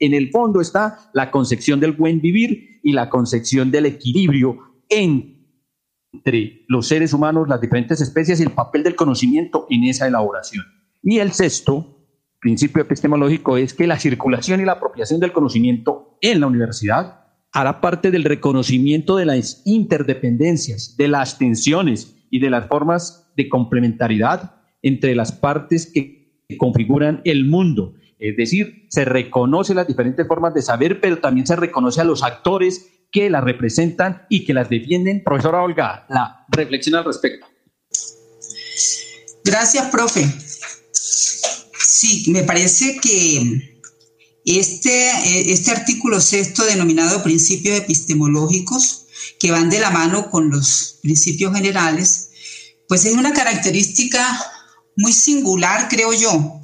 [0.00, 6.64] En el fondo está la concepción del buen vivir y la concepción del equilibrio entre
[6.66, 10.64] los seres humanos, las diferentes especies y el papel del conocimiento en esa elaboración.
[11.02, 11.98] Y el sexto
[12.40, 17.80] principio epistemológico es que la circulación y la apropiación del conocimiento en la universidad hará
[17.80, 24.56] parte del reconocimiento de las interdependencias, de las tensiones y de las formas de complementariedad
[24.82, 27.94] entre las partes que configuran el mundo.
[28.18, 32.22] Es decir, se reconoce las diferentes formas de saber, pero también se reconoce a los
[32.22, 35.22] actores que las representan y que las defienden.
[35.24, 37.46] Profesora Olga, la reflexión al respecto.
[39.44, 40.24] Gracias, profe.
[42.00, 43.80] Sí, me parece que
[44.44, 49.06] este, este artículo sexto denominado principios epistemológicos,
[49.40, 52.28] que van de la mano con los principios generales,
[52.86, 54.24] pues es una característica
[54.94, 56.60] muy singular, creo yo.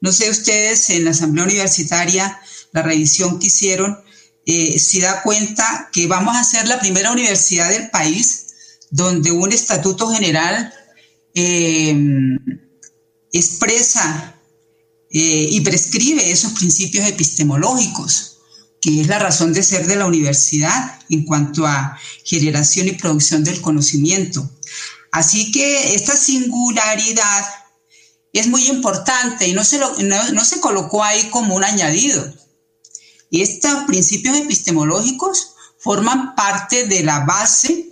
[0.00, 2.40] No sé ustedes en la Asamblea Universitaria,
[2.72, 4.00] la revisión que hicieron,
[4.46, 8.46] eh, si da cuenta que vamos a ser la primera universidad del país
[8.90, 10.74] donde un estatuto general
[11.36, 11.96] eh,
[13.32, 14.40] expresa
[15.14, 18.38] eh, y prescribe esos principios epistemológicos,
[18.80, 23.44] que es la razón de ser de la universidad en cuanto a generación y producción
[23.44, 24.50] del conocimiento.
[25.10, 27.44] Así que esta singularidad
[28.32, 32.32] es muy importante y no se, no, se colocó ahí como un añadido.
[33.30, 37.90] Estos principios epistemológicos forman parte de la base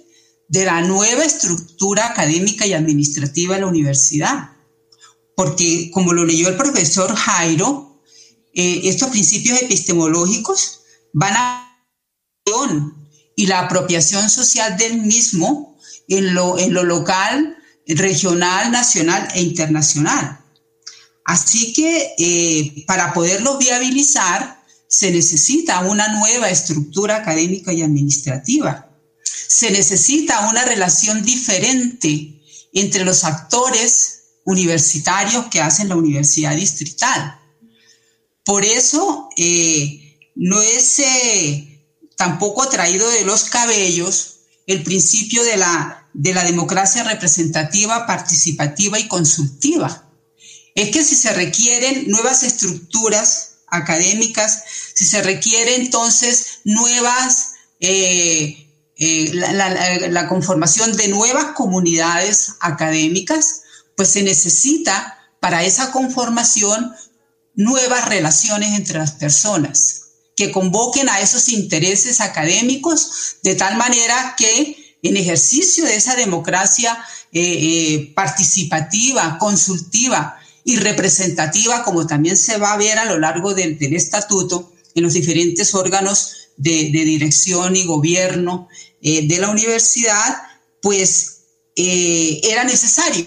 [0.49, 4.53] de la nueva estructura académica y administrativa de la universidad
[5.41, 8.03] porque como lo leyó el profesor Jairo,
[8.53, 10.83] eh, estos principios epistemológicos
[11.15, 11.67] van a
[13.37, 15.79] y la apropiación social del mismo
[16.09, 20.45] en lo, en lo local, regional, nacional e internacional.
[21.25, 28.91] Así que eh, para poderlo viabilizar se necesita una nueva estructura académica y administrativa.
[29.25, 32.43] Se necesita una relación diferente
[32.75, 34.10] entre los actores
[34.45, 37.39] universitarios que hacen la universidad distrital.
[38.45, 41.87] Por eso eh, no es eh,
[42.17, 49.09] tampoco traído de los cabellos el principio de la, de la democracia representativa, participativa y
[49.09, 50.09] consultiva.
[50.75, 54.63] Es que si se requieren nuevas estructuras académicas,
[54.95, 58.67] si se requiere entonces nuevas, eh,
[58.97, 63.63] la conformación de nuevas comunidades académicas,
[64.01, 66.91] pues se necesita para esa conformación
[67.55, 74.97] nuevas relaciones entre las personas que convoquen a esos intereses académicos de tal manera que
[75.03, 76.99] en ejercicio de esa democracia
[77.31, 83.53] eh, eh, participativa, consultiva y representativa, como también se va a ver a lo largo
[83.53, 88.67] del, estatuto en los diferentes órganos de, dirección y gobierno
[89.03, 90.39] eh, de la universidad,
[90.81, 91.37] pues
[91.77, 93.27] era necesario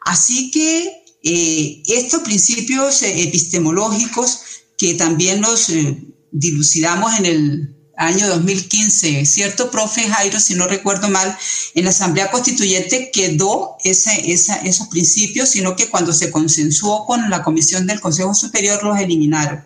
[0.00, 4.40] Así que eh, estos principios eh, epistemológicos
[4.78, 10.40] que también los eh, dilucidamos en el año 2015, ¿cierto, profe Jairo?
[10.40, 11.36] Si no recuerdo mal,
[11.74, 17.86] en la Asamblea Constituyente quedó esos principios, sino que cuando se consensuó con la Comisión
[17.86, 19.62] del Consejo Superior los eliminaron.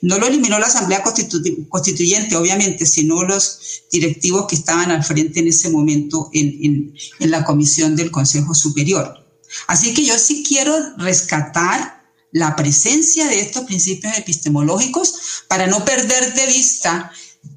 [0.00, 5.48] No lo eliminó la Asamblea Constituyente, obviamente, sino los directivos que estaban al frente en
[5.48, 9.23] ese momento en, en la comisión del Consejo Superior.
[9.66, 12.02] Así que yo sí quiero rescatar
[12.32, 17.12] la presencia de estos principios epistemológicos para no perder de vista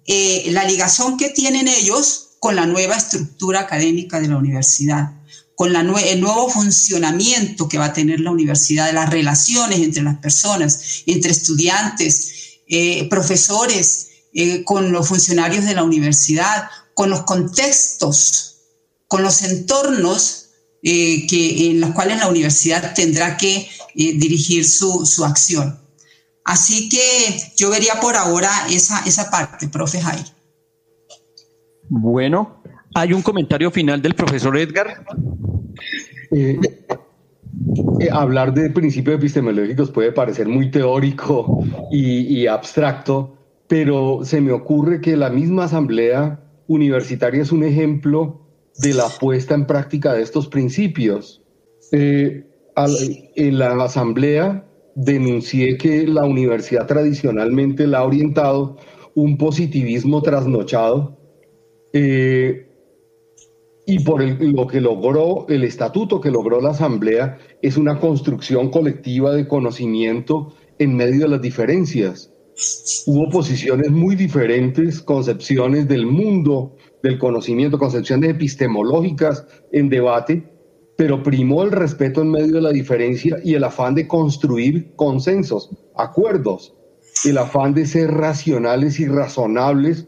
[0.06, 5.14] eh, la ligación que tienen ellos con la nueva estructura académica de la universidad,
[5.56, 11.02] con el nuevo funcionamiento que va a tener la universidad, las relaciones entre las personas,
[11.08, 18.58] entre estudiantes, eh, profesores, eh, con los funcionarios de la universidad, con los contextos,
[19.08, 20.47] con los entornos
[20.82, 25.80] que, en los cuales la universidad tendrá que dirigir su, su acción.
[26.47, 26.99] Así que
[27.57, 30.25] yo vería por ahora esa, esa parte, profe Jair.
[31.89, 32.61] Bueno,
[32.95, 35.05] hay un comentario final del profesor Edgar.
[36.32, 36.57] Eh,
[37.99, 44.53] eh, hablar de principios epistemológicos puede parecer muy teórico y, y, abstracto, pero se me
[44.53, 48.47] ocurre que la misma asamblea universitaria es un ejemplo
[48.78, 51.41] de la puesta en práctica de estos principios.
[51.91, 52.43] Eh,
[53.36, 54.65] en la asamblea
[54.95, 58.78] denuncié que la universidad tradicionalmente la ha orientado
[59.15, 61.17] un positivismo trasnochado
[61.93, 62.67] eh,
[63.86, 69.34] y por lo que logró el estatuto que logró la asamblea es una construcción colectiva
[69.34, 72.32] de conocimiento en medio de las diferencias.
[73.05, 76.75] Hubo posiciones muy diferentes, concepciones del mundo
[77.08, 80.51] del conocimiento, concepciones epistemológicas en debate,
[80.97, 85.70] pero primó el respeto en medio de la diferencia y el afán de construir consensos,
[85.95, 86.76] acuerdos,
[87.26, 90.08] el afán de ser racionales y razonables.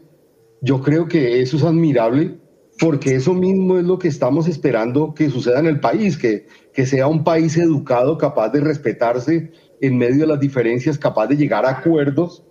[0.62, 2.38] Yo creo que eso es admirable
[2.80, 6.86] porque eso mismo es lo que estamos esperando que suceda en el país, que, que
[6.86, 11.66] sea un país educado, capaz de respetarse en medio de las diferencias, capaz de llegar
[11.66, 12.42] a acuerdos.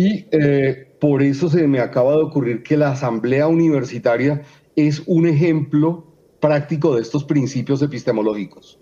[0.00, 4.40] Y eh, por eso se me acaba de ocurrir que la Asamblea Universitaria
[4.74, 6.06] es un ejemplo
[6.40, 8.80] práctico de estos principios epistemológicos.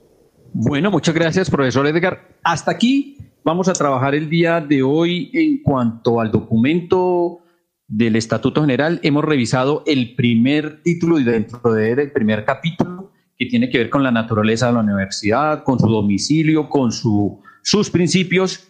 [0.53, 2.39] Bueno, muchas gracias, profesor Edgar.
[2.45, 7.41] Hasta aquí vamos a trabajar el día de hoy en cuanto al documento
[7.89, 9.01] del Estatuto General.
[9.03, 13.79] Hemos revisado el primer título y dentro de él el primer capítulo que tiene que
[13.79, 18.69] ver con la naturaleza de la universidad, con su domicilio, con su, sus principios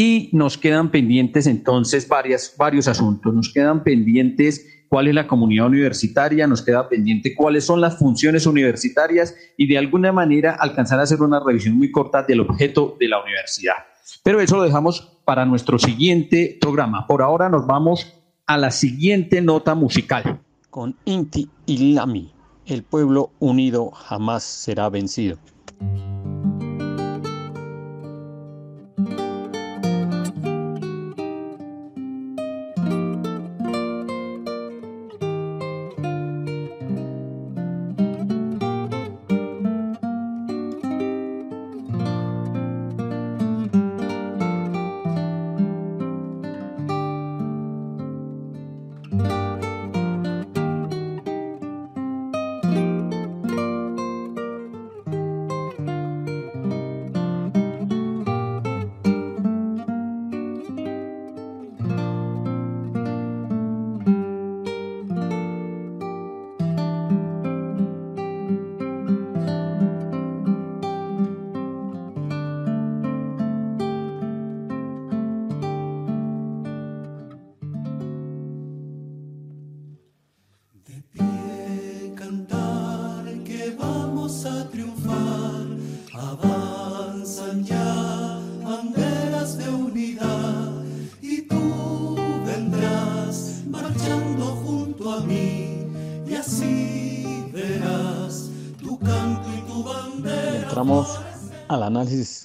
[0.00, 3.34] y nos quedan pendientes entonces varias, varios asuntos.
[3.34, 8.46] Nos quedan pendientes cuál es la comunidad universitaria, nos queda pendiente cuáles son las funciones
[8.46, 13.08] universitarias y de alguna manera alcanzar a hacer una revisión muy corta del objeto de
[13.08, 13.74] la universidad.
[14.22, 17.08] Pero eso lo dejamos para nuestro siguiente programa.
[17.08, 18.14] Por ahora nos vamos
[18.46, 20.40] a la siguiente nota musical.
[20.70, 22.32] Con Inti y Lami,
[22.66, 25.38] el pueblo unido jamás será vencido.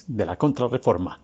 [0.06, 1.20] De la contrarreforma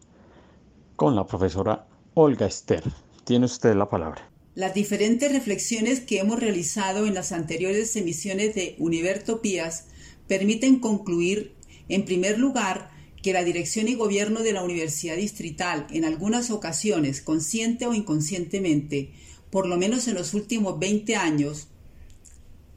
[0.97, 2.85] con la profesora Olga Esther.
[3.25, 4.31] Tiene usted la palabra.
[4.55, 9.87] Las diferentes reflexiones que hemos realizado en las anteriores emisiones de Univertopías
[10.27, 11.55] permiten concluir,
[11.89, 12.91] en primer lugar,
[13.23, 19.13] que la dirección y gobierno de la Universidad Distrital, en algunas ocasiones, consciente o inconscientemente,
[19.51, 21.69] por lo menos en los últimos 20 años,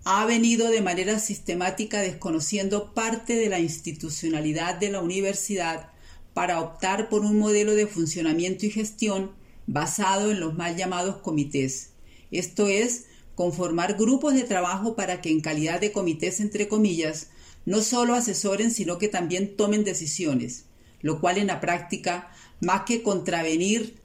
[0.06, 5.93] ha venido de manera sistemática desconociendo parte de la institucionalidad de la universidad
[6.34, 9.32] para optar por un modelo de funcionamiento y gestión
[9.68, 11.92] basado en los mal llamados comités,
[12.32, 13.06] esto es,
[13.36, 17.30] conformar grupos de trabajo para que en calidad de comités, entre comillas,
[17.66, 20.66] no solo asesoren, sino que también tomen decisiones,
[21.02, 22.32] lo cual en la práctica,
[22.62, 23.96] más que contravenir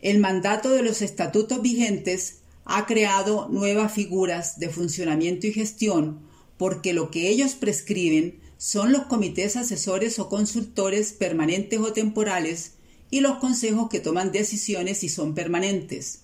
[0.00, 6.20] el mandato de los estatutos vigentes ha creado nuevas figuras de funcionamiento y gestión
[6.58, 12.72] porque lo que ellos prescriben son los comités asesores o consultores permanentes o temporales
[13.10, 16.20] y los consejos que toman decisiones y son permanentes.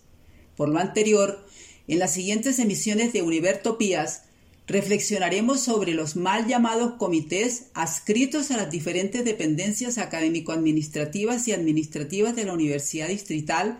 [0.57, 1.47] Por lo anterior,
[1.89, 4.23] en las siguientes emisiones de Univertopías
[4.67, 12.45] reflexionaremos sobre los mal llamados comités adscritos a las diferentes dependencias académico-administrativas y administrativas de
[12.45, 13.79] la Universidad Distrital,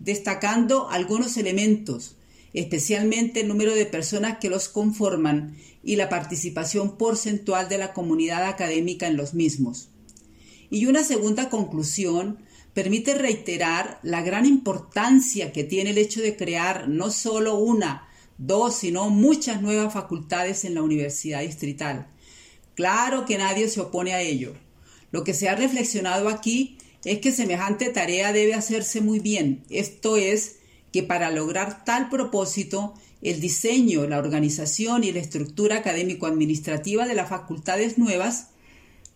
[0.00, 2.16] destacando algunos elementos,
[2.52, 5.56] especialmente el número de personas que los conforman
[5.88, 9.88] y la participación porcentual de la comunidad académica en los mismos.
[10.68, 12.40] Y una segunda conclusión
[12.74, 18.74] permite reiterar la gran importancia que tiene el hecho de crear no solo una, dos,
[18.74, 22.08] sino muchas nuevas facultades en la Universidad Distrital.
[22.74, 24.52] Claro que nadie se opone a ello.
[25.10, 26.76] Lo que se ha reflexionado aquí
[27.06, 30.56] es que semejante tarea debe hacerse muy bien, esto es,
[30.92, 37.28] que para lograr tal propósito, el diseño, la organización y la estructura académico-administrativa de las
[37.28, 38.50] facultades nuevas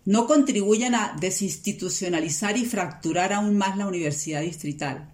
[0.05, 5.13] no contribuyan a desinstitucionalizar y fracturar aún más la universidad distrital.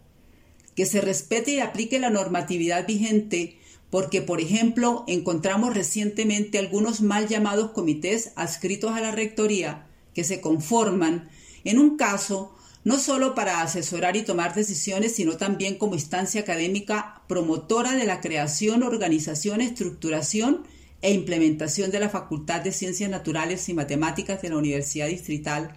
[0.75, 3.57] Que se respete y aplique la normatividad vigente
[3.91, 10.41] porque, por ejemplo, encontramos recientemente algunos mal llamados comités adscritos a la Rectoría que se
[10.41, 11.29] conforman,
[11.63, 12.55] en un caso,
[12.89, 18.19] no solo para asesorar y tomar decisiones, sino también como instancia académica promotora de la
[18.19, 20.63] creación, organización, estructuración
[21.03, 25.75] e implementación de la Facultad de Ciencias Naturales y Matemáticas de la Universidad Distrital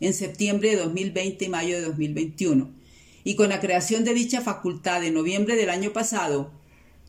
[0.00, 2.68] en septiembre de 2020 y mayo de 2021.
[3.22, 6.50] Y con la creación de dicha facultad en noviembre del año pasado,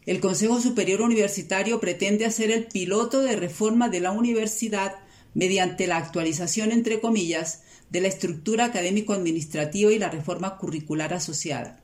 [0.05, 4.97] el Consejo Superior Universitario pretende hacer el piloto de reforma de la universidad
[5.33, 11.83] mediante la actualización, entre comillas, de la estructura académico-administrativa y la reforma curricular asociada.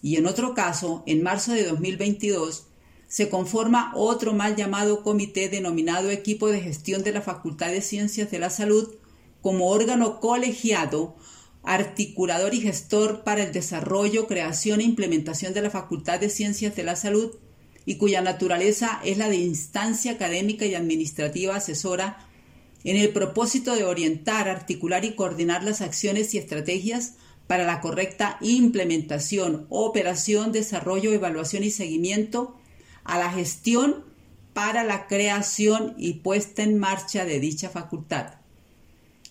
[0.00, 2.66] Y en otro caso, en marzo de 2022,
[3.08, 8.30] se conforma otro mal llamado comité denominado Equipo de Gestión de la Facultad de Ciencias
[8.30, 8.94] de la Salud
[9.42, 11.16] como órgano colegiado,
[11.64, 16.84] articulador y gestor para el desarrollo, creación e implementación de la Facultad de Ciencias de
[16.84, 17.32] la Salud
[17.84, 22.29] y cuya naturaleza es la de instancia académica y administrativa asesora
[22.84, 27.14] en el propósito de orientar, articular y coordinar las acciones y estrategias
[27.46, 32.56] para la correcta implementación, operación, desarrollo, evaluación y seguimiento
[33.04, 34.04] a la gestión
[34.52, 38.34] para la creación y puesta en marcha de dicha facultad.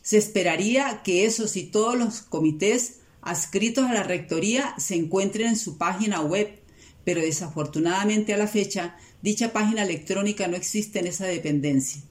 [0.02, 5.58] Se esperaría que esos y todos los comités adscritos a la Rectoría se encuentren en
[5.58, 6.60] su página web
[7.10, 12.04] pero desafortunadamente a la fecha dicha página electrónica no existe en esa dependencia.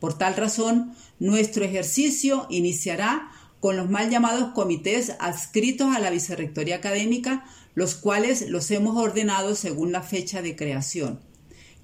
[0.00, 3.30] Por tal razón, nuestro ejercicio iniciará
[3.60, 7.44] con los mal llamados comités adscritos a la Vicerrectoría Académica,
[7.74, 11.20] los cuales los hemos ordenado según la fecha de creación.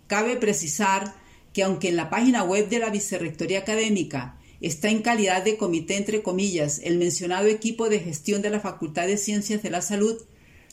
[0.07, 1.15] Cabe precisar
[1.53, 5.97] que aunque en la página web de la Vicerrectoría Académica está en calidad de comité
[5.97, 10.17] entre comillas el mencionado equipo de gestión de la Facultad de Ciencias de la Salud,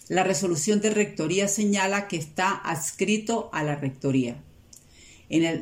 [0.07, 4.41] la resolución de rectoría señala que está adscrito a la rectoría.
[5.30, 5.61] En,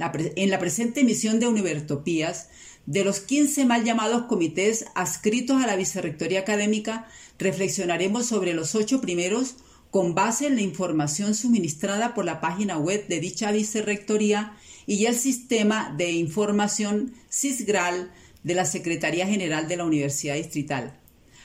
[0.49, 2.49] la presente emisión de Univertopías,
[2.86, 7.07] de los 15 mal llamados comités adscritos a la vicerrectoría académica,
[7.38, 9.55] reflexionaremos sobre los ocho primeros
[9.91, 14.57] con base en la información suministrada por la página web de dicha vicerrectoría
[14.88, 18.12] y el sistema de información CISGRAL
[18.43, 20.97] de la Secretaría General de la Universidad Distrital.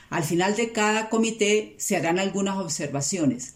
[0.09, 3.55] Al final de cada comité se harán algunas observaciones.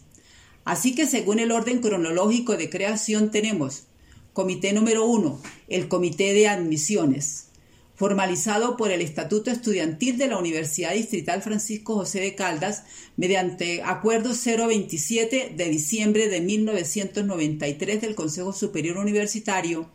[0.64, 3.86] Así que según el orden cronológico de creación tenemos
[4.32, 7.48] Comité número 1, el Comité de Admisiones,
[7.94, 12.84] formalizado por el Estatuto Estudiantil de la Universidad Distrital Francisco José de Caldas
[13.18, 19.90] mediante Acuerdo 027 de diciembre de 1993 del Consejo Superior Universitario,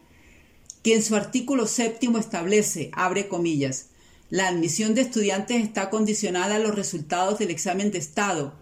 [0.84, 3.88] que en su artículo séptimo establece, abre comillas,
[4.30, 8.54] la admisión de estudiantes está condicionada a los resultados del examen de estado,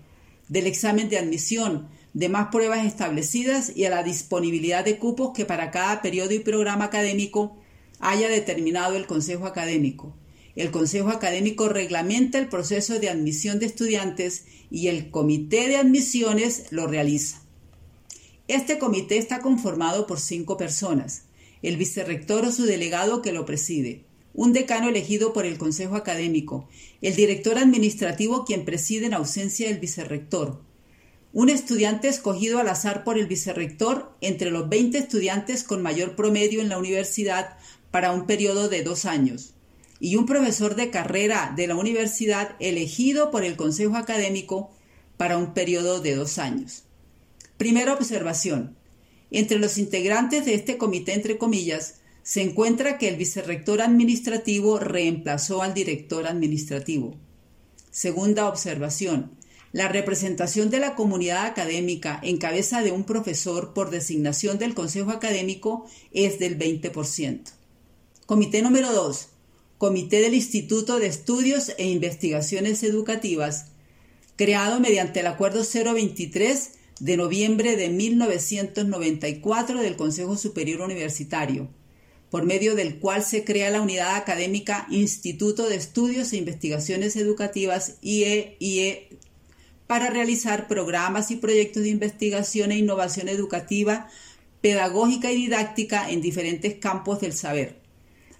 [0.47, 5.43] del examen de admisión, de más pruebas establecidas y a la disponibilidad de cupos que
[5.43, 7.57] para cada periodo y programa académico
[7.99, 10.15] haya determinado el Consejo Académico.
[10.55, 16.67] El Consejo Académico reglamenta el proceso de admisión de estudiantes y el Comité de Admisiones
[16.69, 17.41] lo realiza.
[18.47, 21.23] Este comité está conformado por cinco personas,
[21.63, 26.69] el vicerrector o su delegado que lo preside, un decano elegido por el Consejo Académico,
[27.01, 30.61] el director administrativo quien preside en ausencia del vicerrector,
[31.35, 36.61] un estudiante escogido al azar por el vicerrector entre los 20 estudiantes con mayor promedio
[36.61, 37.57] en la universidad
[37.91, 39.53] para un periodo de dos años,
[39.99, 44.71] y un profesor de carrera de la universidad elegido por el Consejo Académico
[45.17, 46.83] para un periodo de dos años.
[47.57, 48.77] Primera observación.
[49.29, 55.63] Entre los integrantes de este comité, entre comillas, se encuentra que el vicerrector administrativo reemplazó
[55.63, 57.17] al director administrativo.
[57.91, 59.31] Segunda observación.
[59.75, 65.11] La representación de la comunidad académica en cabeza de un profesor por designación del Consejo
[65.11, 67.41] Académico es del 20%.
[68.25, 69.27] Comité número 2.
[69.77, 73.65] Comité del Instituto de Estudios e Investigaciones Educativas,
[74.37, 76.71] creado mediante el Acuerdo 023
[77.01, 81.67] de noviembre de 1994 del Consejo Superior Universitario,
[82.29, 87.97] por medio del cual se crea la unidad académica Instituto de Estudios e Investigaciones Educativas
[88.01, 89.09] IEIE
[89.87, 94.07] para realizar programas y proyectos de investigación e innovación educativa,
[94.61, 97.79] pedagógica y didáctica en diferentes campos del saber.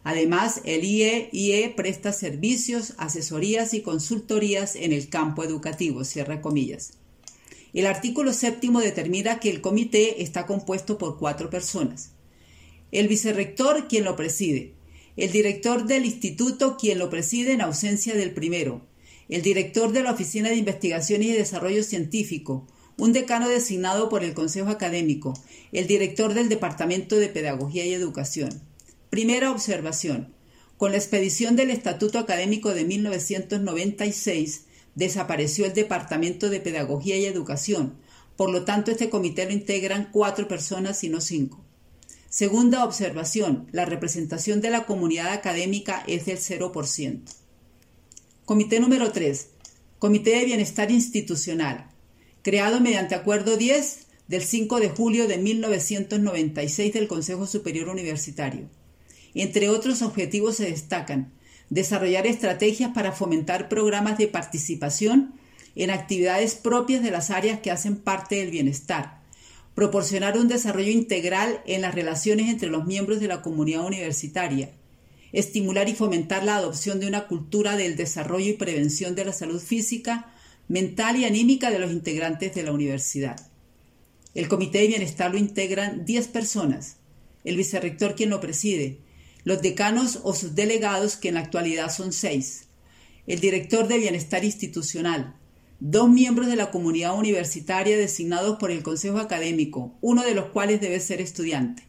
[0.04, 6.94] Además, el IEIE presta servicios, asesorías y consultorías en el campo educativo, cierra comillas.
[7.74, 12.12] El artículo séptimo determina que el comité está compuesto por cuatro personas.
[12.92, 14.74] El vicerrector, quien lo preside.
[15.18, 18.82] El director del instituto, quien lo preside en ausencia del primero
[19.30, 22.68] el director de la Oficina de Investigación y Desarrollo Científico,
[22.98, 25.34] un decano designado por el Consejo Académico,
[25.72, 28.62] el director del Departamento de Pedagogía y Educación.
[29.10, 30.34] Primera observación.
[30.78, 37.96] Con la expedición del Estatuto Académico de 1996, desapareció el Departamento de Pedagogía y Educación.
[38.36, 41.64] Por lo tanto, este comité lo integran cuatro personas y no cinco.
[42.30, 43.68] Segunda observación.
[43.72, 47.22] La representación de la comunidad académica es del 0%.
[48.46, 49.50] Comité número 3.
[49.98, 51.88] Comité de Bienestar Institucional.
[52.44, 58.70] Creado mediante Acuerdo 10 del 5 de julio de 1996 del Consejo Superior Universitario.
[59.34, 61.34] Entre otros objetivos se destacan
[61.72, 65.34] desarrollar estrategias para fomentar programas de participación
[65.76, 69.24] en actividades propias de las áreas que hacen parte del bienestar,
[69.74, 74.70] proporcionar un desarrollo integral en las relaciones entre los miembros de la comunidad universitaria,
[75.36, 79.62] estimular y fomentar la adopción de una cultura del desarrollo y prevención de la salud
[79.62, 80.32] física,
[80.70, 83.36] mental y anímica de los integrantes de la universidad.
[84.34, 86.98] El Comité de Bienestar lo integran 10 personas,
[87.44, 89.00] el vicerrector quien lo preside,
[89.44, 92.68] los decanos o sus delegados que en la actualidad son 6,
[93.28, 95.36] el director de Bienestar Institucional,
[95.82, 100.80] dos miembros de la comunidad universitaria designados por el Consejo Académico, uno de los cuales
[100.80, 101.84] debe ser estudiante.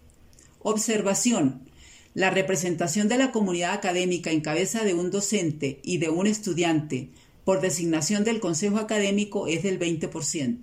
[0.59, 1.66] Observación.
[2.17, 7.11] La representación de la comunidad académica en cabeza de un docente y de un estudiante
[7.45, 10.61] por designación del Consejo Académico es del 20%.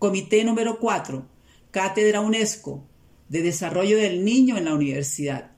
[0.00, 1.24] Comité número 4.
[1.70, 2.84] Cátedra UNESCO
[3.28, 5.52] de Desarrollo del Niño en la Universidad,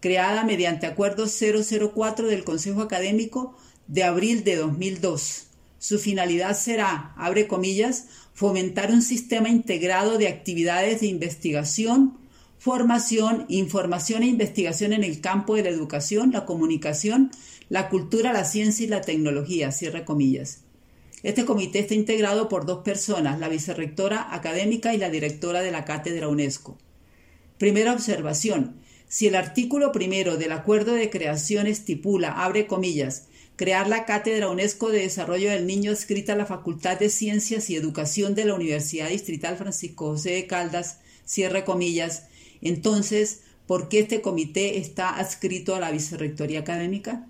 [0.00, 3.56] creada mediante Acuerdo 004 del Consejo Académico
[3.86, 5.46] de abril de 2002.
[5.78, 12.18] Su finalidad será, abre comillas, fomentar un sistema integrado de actividades de investigación,
[12.66, 17.30] formación, información e investigación en el campo de la educación, la comunicación,
[17.68, 20.62] la cultura, la ciencia y la tecnología, cierra comillas.
[21.22, 25.84] Este comité está integrado por dos personas, la vicerrectora académica y la directora de la
[25.84, 26.76] cátedra UNESCO.
[27.56, 28.80] Primera observación.
[29.06, 34.90] Si el artículo primero del acuerdo de creación estipula, abre comillas, crear la cátedra UNESCO
[34.90, 39.08] de Desarrollo del Niño escrita a la Facultad de Ciencias y Educación de la Universidad
[39.08, 42.24] Distrital Francisco José de Caldas, cierre comillas,
[42.62, 47.26] entonces, ¿por qué este comité está adscrito a la Vicerrectoría Académica?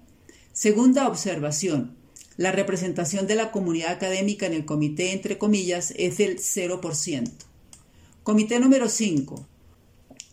[0.52, 1.96] Segunda observación.
[2.36, 7.30] La representación de la comunidad académica en el comité, entre comillas, es del 0%.
[8.22, 9.46] Comité número 5.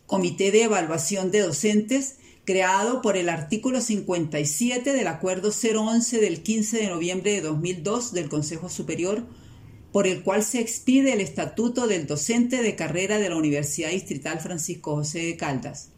[0.06, 2.16] Comité de Evaluación de Docentes,
[2.46, 8.30] creado por el artículo 57 del Acuerdo 011 del 15 de noviembre de 2002 del
[8.30, 9.26] Consejo Superior
[9.94, 14.40] por el cual se expide el estatuto del docente de carrera de la Universidad Distrital
[14.40, 15.90] Francisco José de Caldas.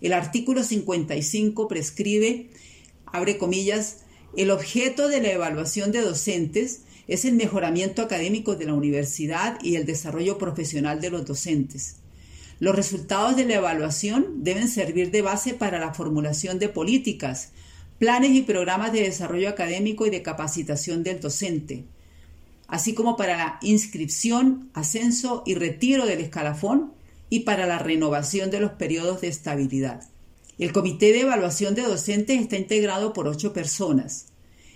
[0.00, 2.48] El artículo 55 prescribe,
[3.04, 3.98] abre comillas,
[4.38, 9.76] el objeto de la evaluación de docentes es el mejoramiento académico de la universidad y
[9.76, 11.96] el desarrollo profesional de los docentes.
[12.58, 17.52] Los resultados de la evaluación deben servir de base para la formulación de políticas,
[17.98, 21.84] planes y programas de desarrollo académico y de capacitación del docente,
[22.68, 26.92] así como para la inscripción, ascenso y retiro del escalafón
[27.30, 30.08] y para la renovación de los periodos de estabilidad.
[30.58, 34.28] El comité de evaluación de docentes está integrado por ocho personas.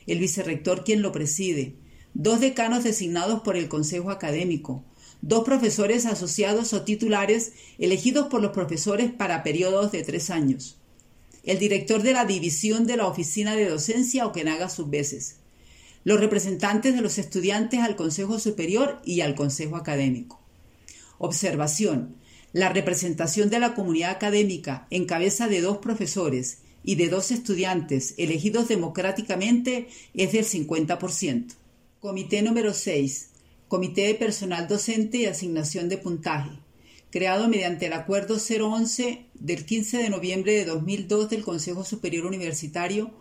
[0.07, 1.77] El vicerrector quien lo preside,
[2.15, 4.85] dos decanos designados por el Consejo Académico,
[5.23, 10.79] dos profesores asociados o titulares elegidos por los profesores para periodos de tres años,
[11.45, 15.37] el director de la división de la oficina de docencia o quien haga sus veces,
[16.05, 20.41] los representantes de los estudiantes al Consejo Superior y al Consejo Académico.
[21.19, 22.17] Observación.
[22.53, 28.15] La representación de la comunidad académica en cabeza de dos profesores y de dos estudiantes
[28.17, 31.55] elegidos democráticamente es del 50%.
[32.01, 33.29] Comité número 6.
[33.69, 36.51] Comité de Personal Docente y Asignación de Puntaje,
[37.11, 43.13] creado mediante el Acuerdo 011 del 15 de noviembre de 2002 del Consejo Superior Universitario,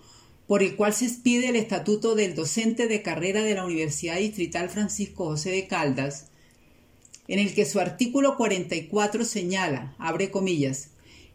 [0.50, 4.68] por el cual se expide el Estatuto del Docente de Carrera de la Universidad Distrital
[4.68, 6.30] Francisco José de Caldas,
[7.28, 10.90] en el que su artículo 44 señala, abre comillas,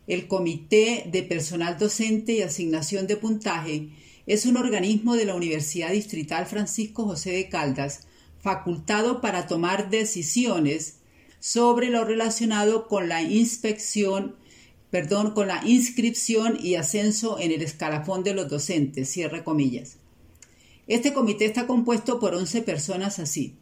[0.09, 3.91] el Comité de Personal Docente y Asignación de Puntaje
[4.27, 8.09] es un organismo de la Universidad Distrital Francisco José de Caldas,
[8.41, 10.97] facultado para tomar decisiones
[11.39, 14.35] sobre lo relacionado con la inspección,
[14.95, 19.97] perdón, con la inscripción y ascenso en el escalafón de los docentes, cierre comillas.
[20.87, 23.57] Este comité está compuesto por 11 personas así.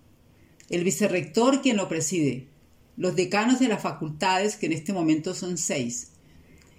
[0.68, 2.48] El vicerrector quien lo preside,
[2.98, 6.10] los decanos de las facultades, que en este momento son seis,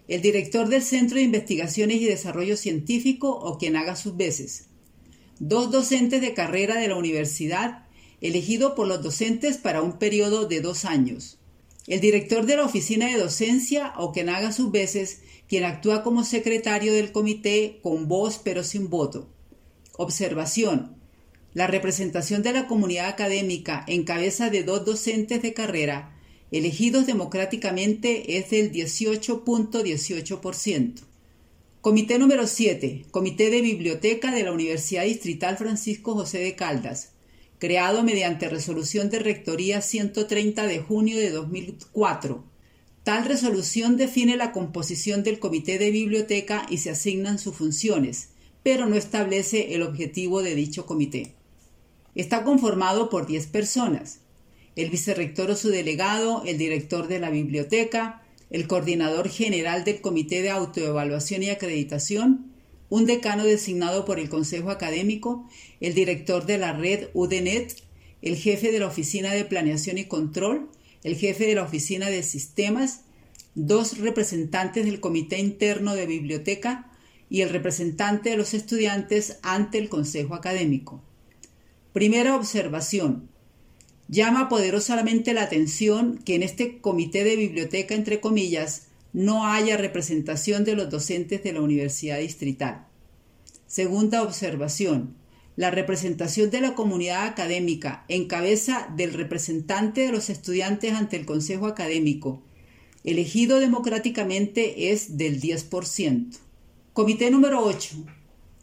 [0.08, 4.68] el director del Centro de Investigaciones y Desarrollo Científico o quien haga sus veces,
[5.40, 7.88] dos docentes de carrera de la universidad
[8.22, 11.40] elegido por los docentes para un periodo de dos años.
[11.86, 15.20] El director de la oficina de docencia o quien haga sus veces,
[15.50, 19.28] quien actúa como secretario del comité con voz pero sin voto.
[19.98, 20.96] Observación.
[21.54, 26.18] La representación de la comunidad académica en cabeza de dos docentes de carrera
[26.52, 31.02] elegidos democráticamente es del 18.18%.
[31.82, 33.08] Comité número 7.
[33.12, 37.13] Comité de Biblioteca de la Universidad Distrital Francisco José de Caldas
[37.64, 42.44] creado mediante resolución de Rectoría 130 de junio de 2004.
[43.06, 48.32] Tal resolución define la composición del Comité de Biblioteca y se asignan sus funciones,
[48.64, 51.36] pero no establece el objetivo de dicho comité.
[52.16, 54.20] Está conformado por 10 personas,
[54.76, 60.42] el vicerrector o su delegado, el director de la biblioteca, el coordinador general del Comité
[60.42, 62.53] de Autoevaluación y Acreditación,
[62.90, 67.76] un decano designado por el Consejo Académico, el director de la red UDENET,
[68.22, 70.70] el jefe de la Oficina de Planeación y Control,
[71.04, 73.02] el jefe de la Oficina de Sistemas,
[73.56, 76.90] dos representantes del Comité Interno de Biblioteca
[77.30, 81.02] y el representante de los estudiantes ante el Consejo Académico.
[81.92, 83.30] Primera observación.
[84.08, 90.66] Llama poderosamente la atención que en este Comité de Biblioteca, entre comillas, no haya representación
[90.66, 92.88] de los docentes de la Universidad Distrital.
[93.68, 95.16] Segunda observación.
[95.56, 101.28] La representación de la comunidad académica en cabeza del representante de los estudiantes ante el
[101.28, 102.42] Consejo Académico,
[103.04, 106.38] elegido democráticamente, es del 10%.
[106.94, 108.04] Comité número 8.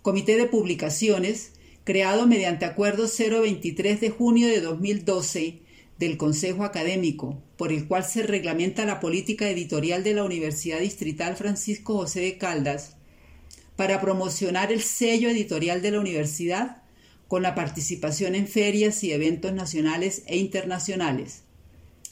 [0.03, 1.53] Comité de Publicaciones,
[1.85, 5.61] creado mediante Acuerdo 023 de junio de 2012
[6.01, 11.37] del Consejo Académico, por el cual se reglamenta la política editorial de la Universidad Distrital
[11.37, 12.97] Francisco José de Caldas,
[13.77, 16.83] para promocionar el sello editorial de la universidad
[17.29, 21.43] con la participación en ferias y eventos nacionales e internacionales,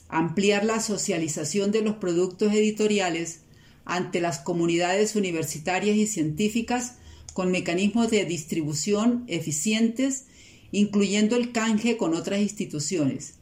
[0.07, 3.41] ampliar la socialización de los productos editoriales
[3.85, 6.97] ante las comunidades universitarias y científicas
[7.33, 10.25] con mecanismos de distribución eficientes,
[10.71, 13.38] incluyendo el canje con otras instituciones,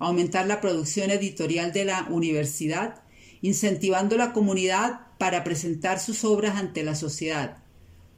[0.00, 3.02] aumentar la producción editorial de la universidad,
[3.42, 7.58] incentivando la comunidad para presentar sus obras ante la sociedad,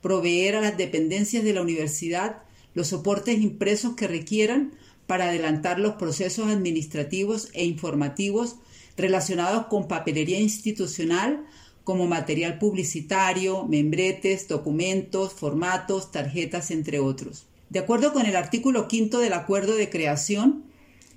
[0.01, 4.73] proveer a las dependencias de la universidad los soportes impresos que requieran
[5.07, 8.57] para adelantar los procesos administrativos e informativos
[8.97, 11.45] relacionados con papelería institucional
[11.85, 17.47] como material publicitario, membretes, documentos, formatos, tarjetas, entre otros.
[17.71, 20.65] De acuerdo con el artículo quinto del Acuerdo de Creación,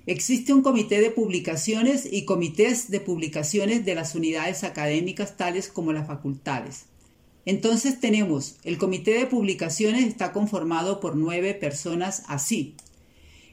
[0.06, 5.92] Existe un comité de publicaciones y comités de publicaciones de las unidades académicas tales como
[5.92, 6.84] las facultades.
[7.44, 12.76] Entonces tenemos, el comité de publicaciones está conformado por nueve personas así.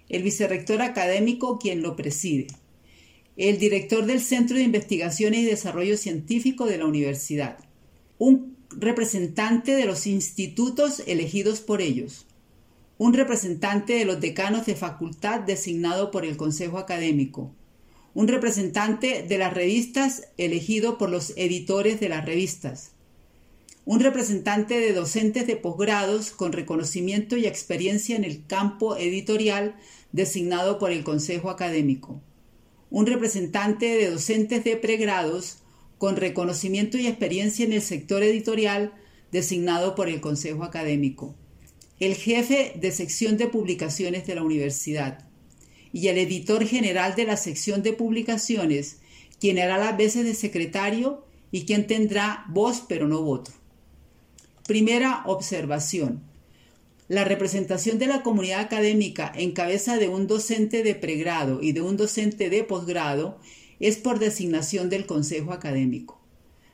[0.10, 2.46] El vicerrector académico quien lo preside.
[3.36, 7.58] El director del Centro de Investigaciones y Desarrollo Científico de la universidad.
[8.20, 12.28] Un representante de los institutos elegidos por ellos
[12.98, 17.52] un representante de los decanos de facultad designado por el Consejo Académico,
[18.14, 22.92] un representante de las revistas elegido por los editores de las revistas,
[23.86, 29.76] un representante de docentes de posgrados con reconocimiento y experiencia en el campo editorial
[30.12, 32.22] designado por el Consejo Académico,
[32.92, 35.58] un representante de docentes de pregrados
[35.98, 38.94] con reconocimiento y experiencia en el sector editorial
[39.32, 41.34] designado por el Consejo Académico,
[42.00, 45.28] el jefe de sección de publicaciones de la universidad
[45.92, 48.98] y el editor general de la sección de publicaciones,
[49.40, 53.52] quien hará las veces de secretario y quien tendrá voz pero no voto.
[54.68, 56.24] Primera observación.
[57.10, 61.82] La representación de la comunidad académica en cabeza de un docente de pregrado y de
[61.82, 63.38] un docente de posgrado
[63.80, 66.23] es por designación del Consejo Académico.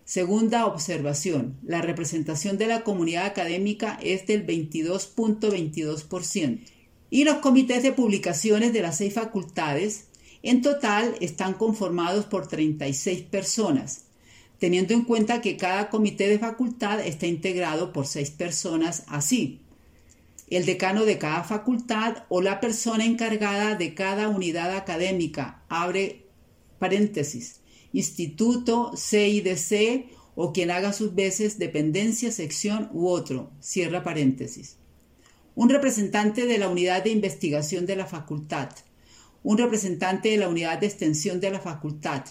[0.10, 6.62] Segunda observación, la representación de la comunidad académica es del 22.22%
[7.12, 10.08] y los comités de publicaciones de las seis facultades
[10.42, 14.06] en total están conformados por 36 personas,
[14.58, 19.60] teniendo en cuenta que cada comité de facultad está integrado por seis personas así.
[20.48, 26.26] El decano de cada facultad o la persona encargada de cada unidad académica, abre
[26.80, 27.60] paréntesis,
[27.94, 34.78] instituto, CIDC o quien haga sus veces dependencia, sección u otro, cierra paréntesis.
[35.56, 38.70] Un representante de la unidad de investigación de la facultad,
[39.44, 42.26] un representante de la unidad de extensión de la facultad,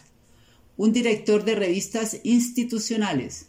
[0.77, 3.47] un director de revistas institucionales,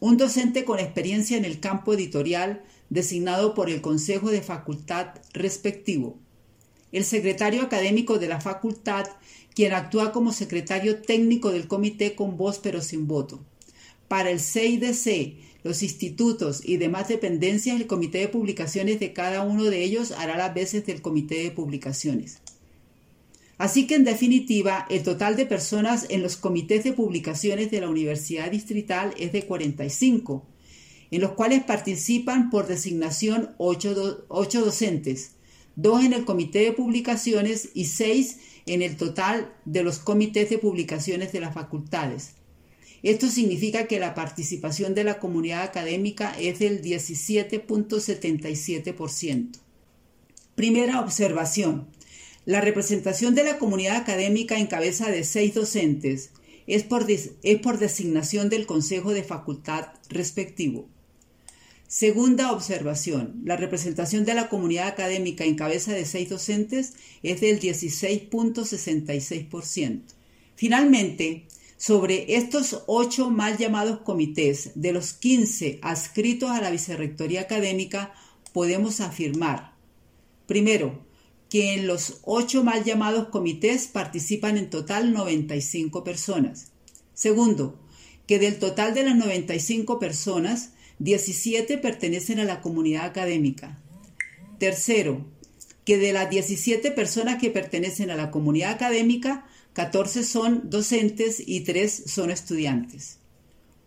[0.00, 6.18] un docente con experiencia en el campo editorial designado por el Consejo de Facultad respectivo,
[6.92, 9.06] el secretario académico de la facultad
[9.56, 13.42] quien actúa como secretario técnico del comité con voz pero sin voto.
[14.06, 19.64] Para el CIDC, los institutos y demás dependencias, el comité de publicaciones de cada uno
[19.64, 22.42] de ellos hará las veces del comité de publicaciones.
[23.56, 27.88] Así que, en definitiva, el total de personas en los comités de publicaciones de la
[27.88, 30.44] Universidad Distrital es de 45,
[31.10, 33.94] en los cuales participan por designación 8,
[34.28, 35.32] docentes,
[35.76, 40.58] dos en el comité de publicaciones y seis en el total de los comités de
[40.58, 42.34] publicaciones de las facultades.
[43.02, 49.58] Esto significa que la participación de la comunidad académica es del 17.77%.
[50.54, 51.88] Primera observación.
[52.44, 56.32] La representación de la comunidad académica en cabeza de seis docentes
[56.66, 57.30] es por, es
[57.62, 60.88] por designación del Consejo de Facultad respectivo.
[61.88, 63.42] Segunda observación.
[63.44, 70.00] La representación de la comunidad académica en cabeza de seis docentes es del 16.66%.
[70.56, 78.14] Finalmente, sobre estos ocho mal llamados comités, de los 15 adscritos a la Vicerrectoría Académica,
[78.52, 79.76] podemos afirmar,
[80.46, 81.06] primero,
[81.48, 86.72] que en los ocho mal llamados comités participan en total 95 personas.
[87.14, 87.78] Segundo,
[88.26, 93.80] que del total de las 95 personas, 17 pertenecen a la comunidad académica.
[94.58, 95.26] Tercero,
[95.84, 101.60] que de las 17 personas que pertenecen a la comunidad académica, 14 son docentes y
[101.60, 103.18] 3 son estudiantes.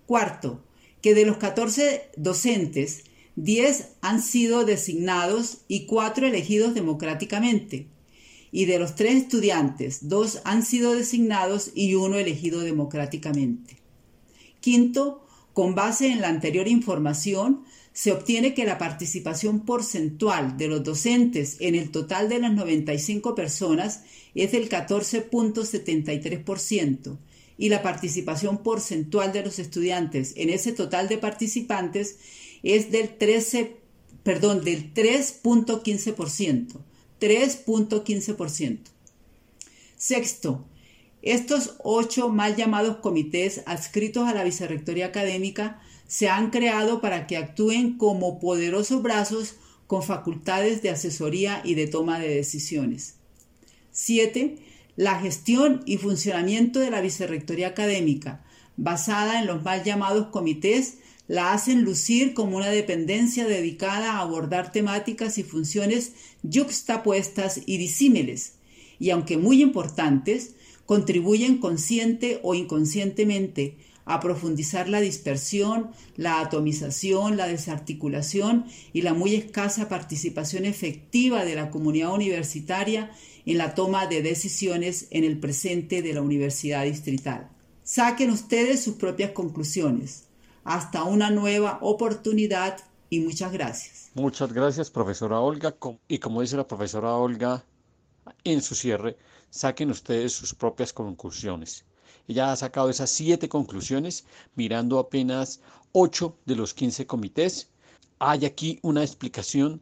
[0.06, 0.64] Cuarto,
[1.02, 3.04] que de los 14 docentes,
[3.36, 7.88] 10 han sido designados y 4 elegidos democráticamente.
[8.52, 13.78] Y de los 3 estudiantes, 2 han sido designados y 1 elegido democráticamente.
[14.60, 15.26] Quinto,
[15.60, 21.58] con base en la anterior información, se obtiene que la participación porcentual de los docentes
[21.60, 24.04] en el total de las 95 personas
[24.36, 27.18] es del 14.73%
[27.58, 32.20] y la participación porcentual de los estudiantes en ese total de participantes
[32.64, 33.76] es del 13,
[34.24, 36.78] perdón, del 3.15%,
[37.20, 38.80] 3.15%.
[39.98, 40.69] Sexto,
[41.22, 47.38] estos ocho mal llamados comités adscritos a la Vicerrectoría Académica se han creado para que
[47.38, 49.56] actúen como poderosos brazos
[49.86, 53.16] con facultades de asesoría y de toma de decisiones.
[53.92, 54.58] 7.
[54.96, 58.44] La gestión y funcionamiento de la Vicerrectoría Académica,
[58.78, 64.72] basada en los mal llamados comités, la hacen lucir como una dependencia dedicada a abordar
[64.72, 66.14] temáticas y funciones
[66.44, 68.54] yuxtapuestas y disímiles,
[69.00, 70.56] y aunque muy importantes,
[70.90, 79.36] contribuyen consciente o inconscientemente a profundizar la dispersión, la atomización, la desarticulación y la muy
[79.36, 83.12] escasa participación efectiva de la comunidad universitaria
[83.46, 87.52] en la toma de decisiones en el presente de la Universidad Distrital.
[87.84, 90.26] Saquen ustedes sus propias conclusiones.
[90.64, 92.80] Hasta una nueva oportunidad
[93.12, 94.10] y muchas gracias.
[94.16, 95.76] Muchas gracias, profesora Olga.
[96.08, 97.64] Y como dice la profesora Olga
[98.44, 99.18] en su cierre,
[99.50, 101.86] saquen ustedes sus propias conclusiones.
[102.28, 105.62] Ella ha sacado esas siete conclusiones mirando apenas
[105.92, 107.70] ocho de los quince comités.
[108.20, 109.82] Hay aquí una explicación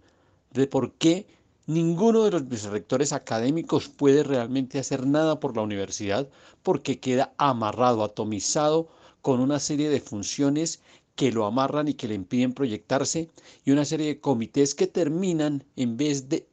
[0.51, 1.27] de por qué
[1.65, 6.29] ninguno de los vicerrectores académicos puede realmente hacer nada por la universidad
[6.63, 8.87] porque queda amarrado, atomizado
[9.21, 10.81] con una serie de funciones
[11.15, 13.29] que lo amarran y que le impiden proyectarse,
[13.65, 16.47] y una serie de comités que terminan, en vez de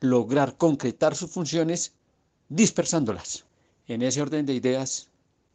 [0.00, 1.94] lograr concretar sus funciones,
[2.50, 3.46] dispersándolas.
[3.86, 5.08] En ese orden de ideas,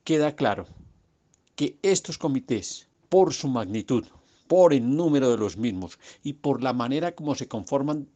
[0.03, 0.65] queda claro
[1.55, 4.05] que estos comités, por su magnitud,
[4.47, 8.07] por el número de los mismos y por la manera como se conforman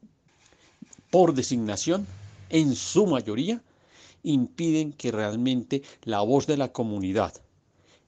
[1.11, 2.07] por designación,
[2.49, 3.61] en su mayoría,
[4.23, 7.33] impiden que realmente la voz de la comunidad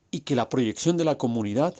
[0.10, 1.76] y que la proyección de la comunidad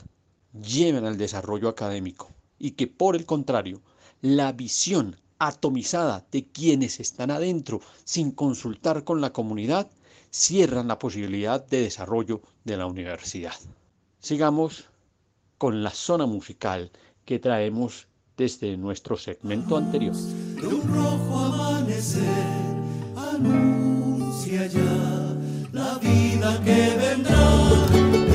[0.54, 3.82] lleven al desarrollo académico y que por el contrario,
[4.22, 9.90] la visión atomizada de quienes están adentro sin consultar con la comunidad
[10.30, 13.56] cierran la posibilidad de desarrollo de la universidad.
[14.20, 14.86] Sigamos
[15.58, 16.92] con la zona musical
[17.26, 18.08] que traemos
[18.38, 20.16] desde nuestro segmento anterior.
[20.16, 22.24] un rojo amanecer
[23.16, 25.38] anuncia ya
[25.72, 28.31] la vida que vendrá.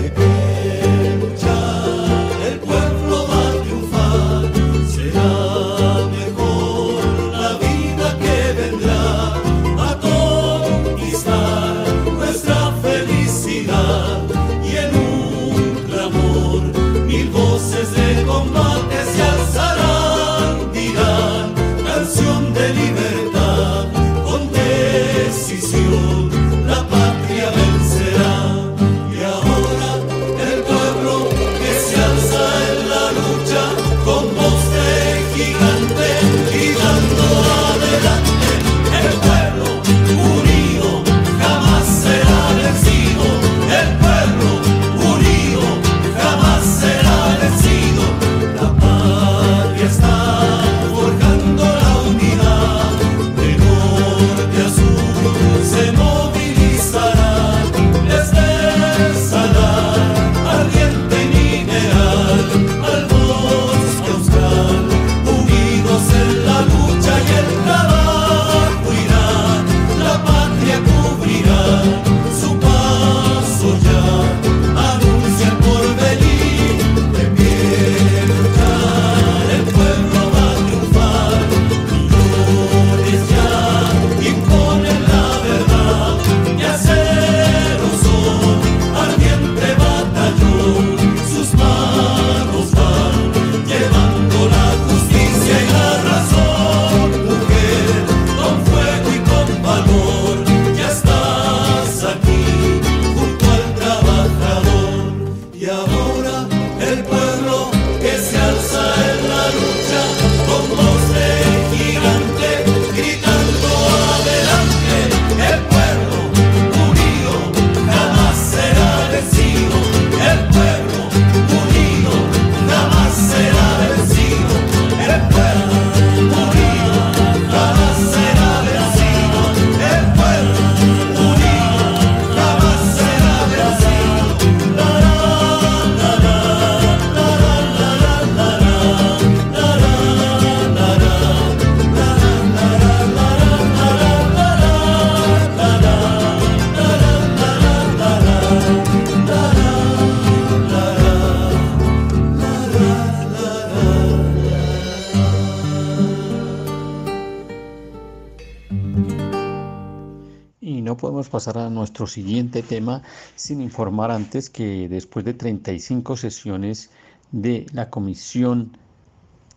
[161.36, 163.02] Pasar a nuestro siguiente tema
[163.34, 166.88] sin informar antes que después de 35 sesiones
[167.30, 168.78] de la Comisión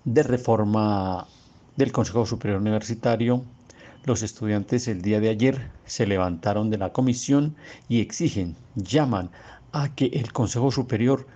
[0.04, 1.26] de Reforma
[1.78, 3.46] del Consejo Superior Universitario,
[4.04, 7.56] los estudiantes el día de ayer se levantaron de la comisión
[7.88, 9.30] y exigen, llaman
[9.72, 11.28] a que el Consejo Superior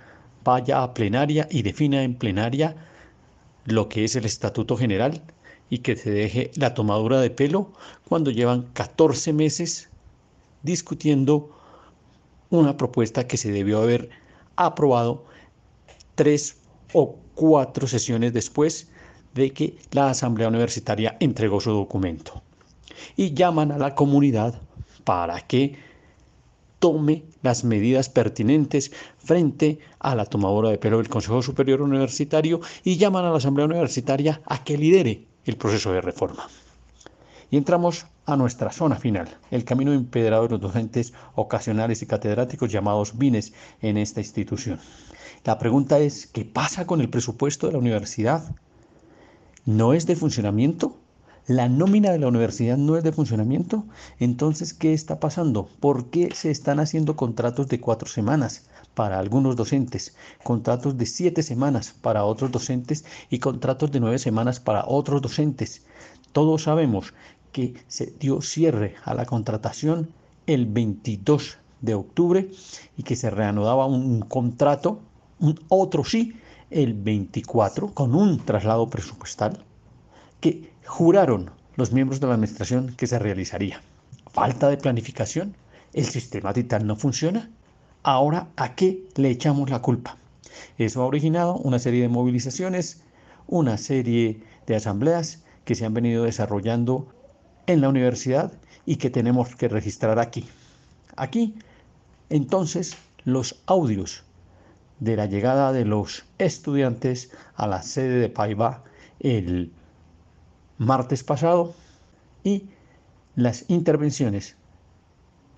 [0.44, 2.76] vaya a plenaria y defina en plenaria
[3.64, 5.22] lo que es el Estatuto General
[5.70, 7.72] y que se deje la tomadura de pelo
[8.10, 9.90] cuando llevan 14 meses
[10.64, 11.50] discutiendo
[12.50, 14.10] una propuesta que se debió haber
[14.56, 15.26] aprobado
[16.16, 16.58] tres
[16.94, 18.90] o cuatro sesiones después
[19.34, 22.42] de que la Asamblea Universitaria entregó su documento.
[23.16, 24.62] Y llaman a la comunidad
[25.04, 25.78] para que
[26.80, 32.98] tome las medidas pertinentes frente a la tomadora de pelo del Consejo Superior Universitario y
[32.98, 36.48] llaman a la Asamblea Universitaria a que lidere el proceso de reforma.
[37.50, 42.72] Y entramos a nuestra zona final, el camino empedrado de los docentes ocasionales y catedráticos
[42.72, 44.80] llamados BINES en esta institución.
[45.44, 48.56] La pregunta es, ¿qué pasa con el presupuesto de la universidad?
[49.66, 50.98] ¿No es de funcionamiento?
[51.48, 53.84] la nómina de la universidad no es de funcionamiento,
[54.20, 55.68] entonces, ¿qué está pasando?
[55.82, 58.64] ¿Por qué se están haciendo contratos de cuatro semanas
[58.94, 64.62] para algunos docentes, contratos de siete semanas para otros docentes y contratos de nueve semanas
[64.62, 65.84] para otros docentes?
[66.32, 67.14] Todos sabemos
[67.54, 70.10] que se dio cierre a la contratación
[70.46, 72.50] el 22 de octubre
[72.98, 75.00] y que se reanudaba un contrato,
[75.40, 76.34] un otro sí,
[76.70, 79.64] el 24 con un traslado presupuestal
[80.42, 83.82] que juraron los miembros de la administración que se realizaría.
[84.32, 85.56] Falta de planificación,
[85.94, 87.50] el sistema TITAN no funciona.
[88.02, 90.18] Ahora, ¿a qué le echamos la culpa?
[90.78, 93.02] Eso ha originado una serie de movilizaciones,
[93.48, 97.08] una serie de asambleas que se han venido desarrollando
[97.68, 98.52] en la universidad
[98.86, 100.48] y que tenemos que registrar aquí.
[101.16, 101.56] Aquí,
[102.30, 104.24] entonces, los audios
[105.00, 108.84] de la llegada de los estudiantes a la sede de Paiva
[109.20, 109.72] el
[110.78, 111.74] martes pasado
[112.44, 112.70] y
[113.36, 114.56] las intervenciones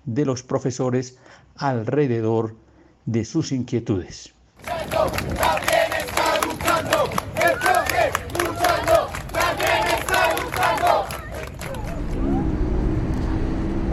[0.04, 1.18] de los profesores
[1.56, 2.54] alrededor
[3.06, 4.32] de sus inquietudes.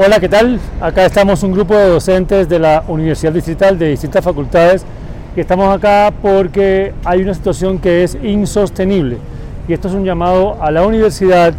[0.06, 0.60] Hola, ¿qué tal?
[0.82, 4.84] Acá estamos un grupo de docentes de la Universidad Distrital de distintas facultades
[5.34, 9.18] y estamos acá porque hay una situación que es insostenible
[9.66, 11.54] y esto es un llamado a la universidad,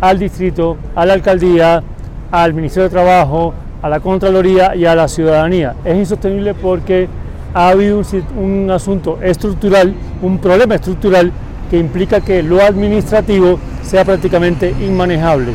[0.00, 1.82] al distrito, a la alcaldía,
[2.30, 3.52] al Ministerio de Trabajo,
[3.82, 5.74] a la Contraloría y a la ciudadanía.
[5.84, 7.08] Es insostenible porque
[7.52, 8.04] ha habido un,
[8.40, 9.92] un asunto estructural,
[10.22, 11.32] un problema estructural
[11.68, 15.54] que implica que lo administrativo sea prácticamente inmanejable.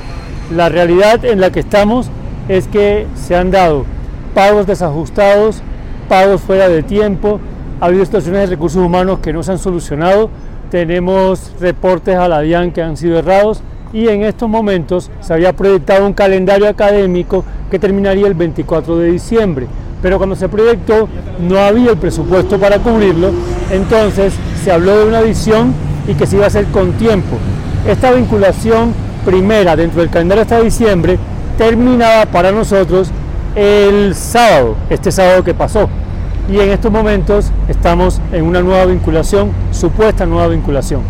[0.53, 2.11] La realidad en la que estamos
[2.47, 3.85] es que se han dado
[4.33, 5.61] pagos desajustados,
[6.09, 7.39] pagos fuera de tiempo,
[7.79, 10.29] ha habido situaciones de recursos humanos que no se han solucionado,
[10.69, 13.61] tenemos reportes a la DIAN que han sido errados
[13.93, 19.11] y en estos momentos se había proyectado un calendario académico que terminaría el 24 de
[19.11, 19.67] diciembre,
[20.01, 21.07] pero cuando se proyectó
[21.39, 23.31] no había el presupuesto para cubrirlo,
[23.71, 24.33] entonces
[24.63, 25.73] se habló de una visión
[26.07, 27.37] y que se iba a hacer con tiempo.
[27.87, 28.93] Esta vinculación
[29.25, 31.17] primera dentro del calendario hasta diciembre
[31.57, 33.11] terminaba para nosotros
[33.55, 35.89] el sábado, este sábado que pasó.
[36.49, 41.01] Y en estos momentos estamos en una nueva vinculación, supuesta nueva vinculación.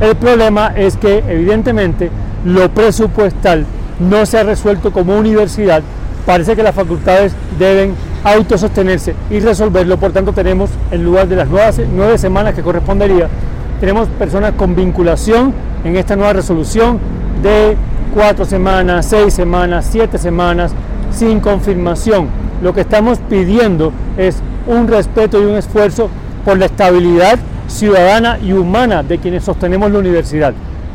[0.00, 2.10] El problema es que evidentemente
[2.44, 3.64] lo presupuestal
[4.00, 5.82] no se ha resuelto como universidad.
[6.26, 9.96] Parece que las facultades deben autosostenerse y resolverlo.
[9.96, 13.28] Por tanto, tenemos, en lugar de las nueve, nueve semanas que correspondería,
[13.80, 15.52] tenemos personas con vinculación
[15.84, 16.98] en esta nueva resolución
[17.42, 17.76] de
[18.14, 20.72] cuatro semanas, seis semanas, siete semanas,
[21.10, 22.28] sin confirmación.
[22.62, 24.36] Lo que estamos pidiendo es
[24.66, 26.08] un respeto y un esfuerzo
[26.44, 30.54] por la estabilidad ciudadana y humana de quienes sostenemos la universidad.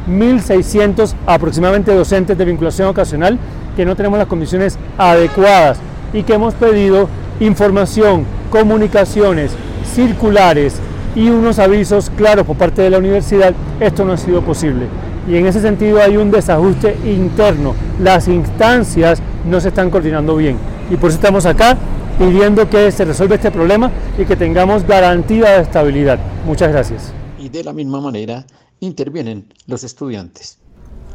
[0.09, 3.37] 1.600 aproximadamente docentes de vinculación ocasional
[3.75, 5.79] que no tenemos las condiciones adecuadas
[6.13, 9.51] y que hemos pedido información, comunicaciones,
[9.93, 10.79] circulares
[11.15, 13.53] y unos avisos claros por parte de la universidad.
[13.79, 14.87] Esto no ha sido posible
[15.27, 17.75] y en ese sentido hay un desajuste interno.
[18.01, 20.57] Las instancias no se están coordinando bien
[20.89, 21.77] y por eso estamos acá
[22.17, 26.19] pidiendo que se resuelva este problema y que tengamos garantía de estabilidad.
[26.45, 27.13] Muchas gracias.
[27.37, 28.45] Y de la misma manera
[28.79, 30.59] intervienen los estudiantes.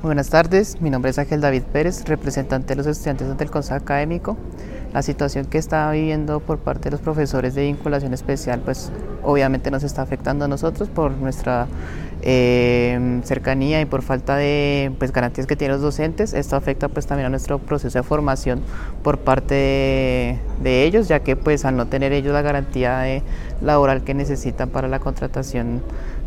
[0.03, 3.77] Buenas tardes, mi nombre es Ángel David Pérez, representante de los estudiantes ante el Consejo
[3.77, 4.37] Académico.
[4.93, 8.91] La situación que está viviendo por parte de los profesores de vinculación especial, pues
[9.23, 11.69] obviamente nos está afectando a nosotros por nuestra
[12.21, 16.35] eh, cercanía y por falta de pues, garantías que tienen los docentes.
[16.35, 18.61] Esto afecta pues también a nuestro proceso de formación
[19.05, 23.23] por parte de, de ellos, ya que pues al no tener ellos la garantía de
[23.61, 25.81] laboral que necesitan para la contratación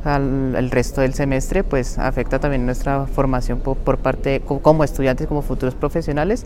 [0.05, 5.41] al, el resto del semestre, pues afecta también nuestra formación por, parte como estudiantes, como
[5.41, 6.45] futuros profesionales,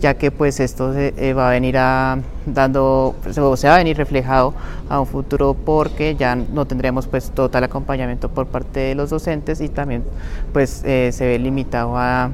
[0.00, 3.78] ya que pues esto se, eh, va a venir a dando, o se va a
[3.78, 4.54] venir reflejado
[4.88, 9.60] a un futuro porque ya no tendremos pues total acompañamiento por parte de los docentes
[9.60, 10.04] y también
[10.52, 12.30] pues eh, se ve limitado a,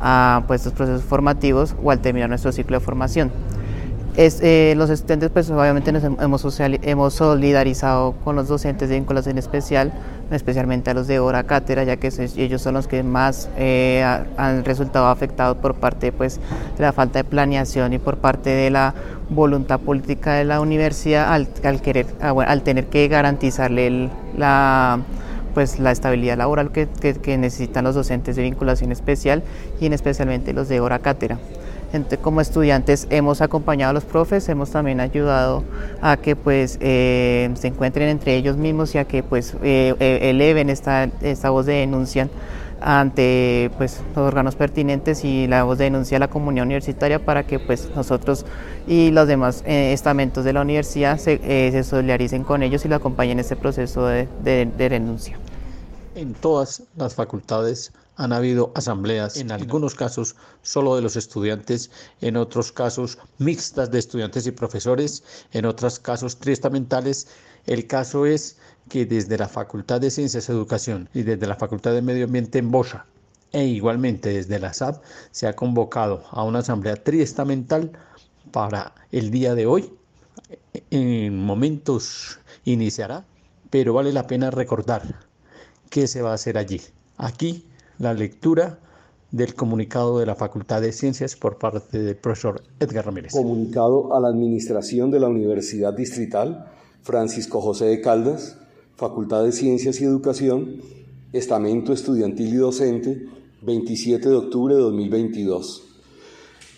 [0.00, 3.32] a pues estos procesos formativos o al terminar nuestro ciclo de formación.
[4.18, 9.92] Es, eh, los estudiantes pues obviamente nos hemos, solidarizado con los docentes de vinculación especial,
[10.32, 14.02] especialmente a los de hora cátedra, ya que ellos son los que más eh,
[14.36, 16.40] han resultado afectados por parte pues,
[16.76, 18.92] de la falta de planeación y por parte de la
[19.30, 24.98] voluntad política de la universidad al, querer, al tener que garantizarle la
[25.54, 26.88] pues la estabilidad laboral que,
[27.38, 29.44] necesitan los docentes de vinculación especial
[29.80, 31.38] y en especialmente los de hora cátedra
[32.22, 35.64] como estudiantes hemos acompañado a los profes, hemos también ayudado
[36.00, 40.18] a que pues eh, se encuentren entre ellos mismos y a que pues eh, eh,
[40.30, 42.28] eleven esta, esta voz de denuncia
[42.80, 47.46] ante pues, los órganos pertinentes y la voz de denuncia a la comunidad universitaria para
[47.46, 48.44] que pues, nosotros
[48.86, 52.88] y los demás eh, estamentos de la universidad se, eh, se, solidaricen con ellos y
[52.88, 55.38] lo acompañen en este proceso de, de denuncia.
[56.14, 61.90] En todas las facultades han habido asambleas, en algunos casos solo de los estudiantes,
[62.20, 65.22] en otros casos mixtas de estudiantes y profesores,
[65.52, 67.28] en otros casos triestamentales.
[67.66, 68.56] El caso es
[68.88, 72.58] que desde la Facultad de Ciencias y Educación y desde la Facultad de Medio Ambiente
[72.58, 73.06] en Bosa
[73.52, 77.92] e igualmente desde la SAP se ha convocado a una asamblea triestamental
[78.50, 79.92] para el día de hoy.
[80.90, 83.24] En momentos iniciará,
[83.70, 85.20] pero vale la pena recordar
[85.88, 86.82] qué se va a hacer allí.
[87.16, 87.67] Aquí
[87.98, 88.78] la lectura
[89.30, 93.32] del comunicado de la Facultad de Ciencias por parte del profesor Edgar Ramírez.
[93.32, 96.66] Comunicado a la Administración de la Universidad Distrital
[97.02, 98.56] Francisco José de Caldas,
[98.96, 100.76] Facultad de Ciencias y Educación,
[101.32, 103.26] Estamento Estudiantil y Docente,
[103.62, 105.84] 27 de octubre de 2022.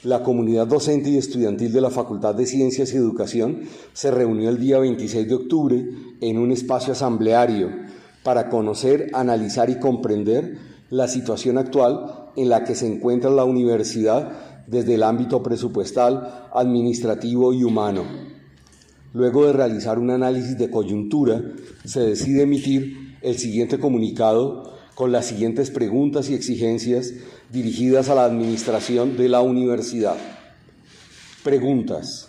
[0.02, 4.58] La comunidad docente y estudiantil de la Facultad de Ciencias y Educación se reunió el
[4.58, 5.88] día 26 de octubre
[6.20, 7.68] en un espacio asambleario
[8.22, 14.32] para conocer, analizar y comprender la situación actual en la que se encuentra la universidad
[14.66, 18.04] desde el ámbito presupuestal, administrativo y humano.
[19.12, 21.42] Luego de realizar un análisis de coyuntura,
[21.84, 27.12] se decide emitir el siguiente comunicado con las siguientes preguntas y exigencias
[27.50, 30.16] dirigidas a la administración de la universidad.
[31.42, 32.28] Preguntas.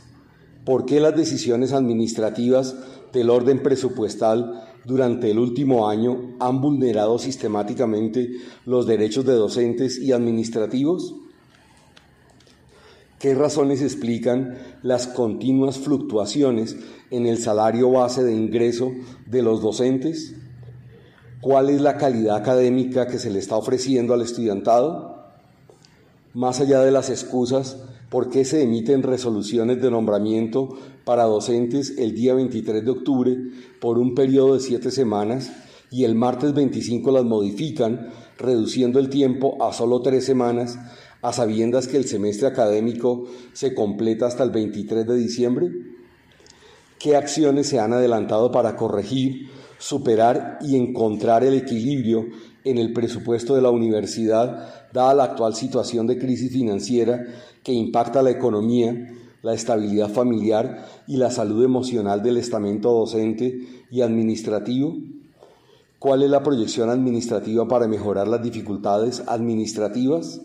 [0.65, 2.75] ¿Por qué las decisiones administrativas
[3.13, 8.31] del orden presupuestal durante el último año han vulnerado sistemáticamente
[8.65, 11.15] los derechos de docentes y administrativos?
[13.19, 16.75] ¿Qué razones explican las continuas fluctuaciones
[17.11, 18.91] en el salario base de ingreso
[19.27, 20.35] de los docentes?
[21.39, 25.17] ¿Cuál es la calidad académica que se le está ofreciendo al estudiantado?
[26.33, 27.77] Más allá de las excusas,
[28.11, 33.37] ¿por qué se emiten resoluciones de nombramiento para docentes el día 23 de octubre
[33.79, 35.49] por un periodo de siete semanas
[35.89, 40.77] y el martes 25 las modifican, reduciendo el tiempo a solo tres semanas,
[41.21, 45.71] a sabiendas que el semestre académico se completa hasta el 23 de diciembre?
[46.99, 52.25] ¿Qué acciones se han adelantado para corregir, superar y encontrar el equilibrio
[52.63, 57.25] en el presupuesto de la universidad, dada la actual situación de crisis financiera
[57.63, 59.09] que impacta la economía,
[59.41, 64.95] la estabilidad familiar y la salud emocional del estamento docente y administrativo?
[65.99, 70.41] ¿Cuál es la proyección administrativa para mejorar las dificultades administrativas?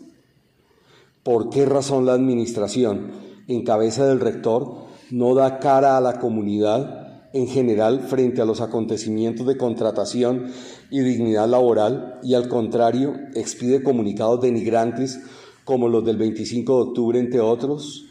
[1.23, 3.11] ¿Por qué razón la administración,
[3.47, 7.06] en cabeza del rector, no da cara a la comunidad
[7.37, 10.47] en general frente a los acontecimientos de contratación
[10.89, 15.19] y dignidad laboral y al contrario expide comunicados denigrantes
[15.63, 18.05] como los del 25 de octubre, entre otros?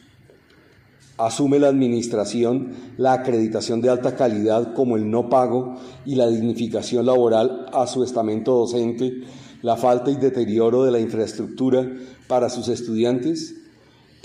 [1.19, 7.07] Asume la Administración la acreditación de alta calidad como el no pago y la dignificación
[7.07, 9.23] laboral a su estamento docente,
[9.63, 11.91] la falta y deterioro de la infraestructura
[12.29, 13.66] para sus estudiantes.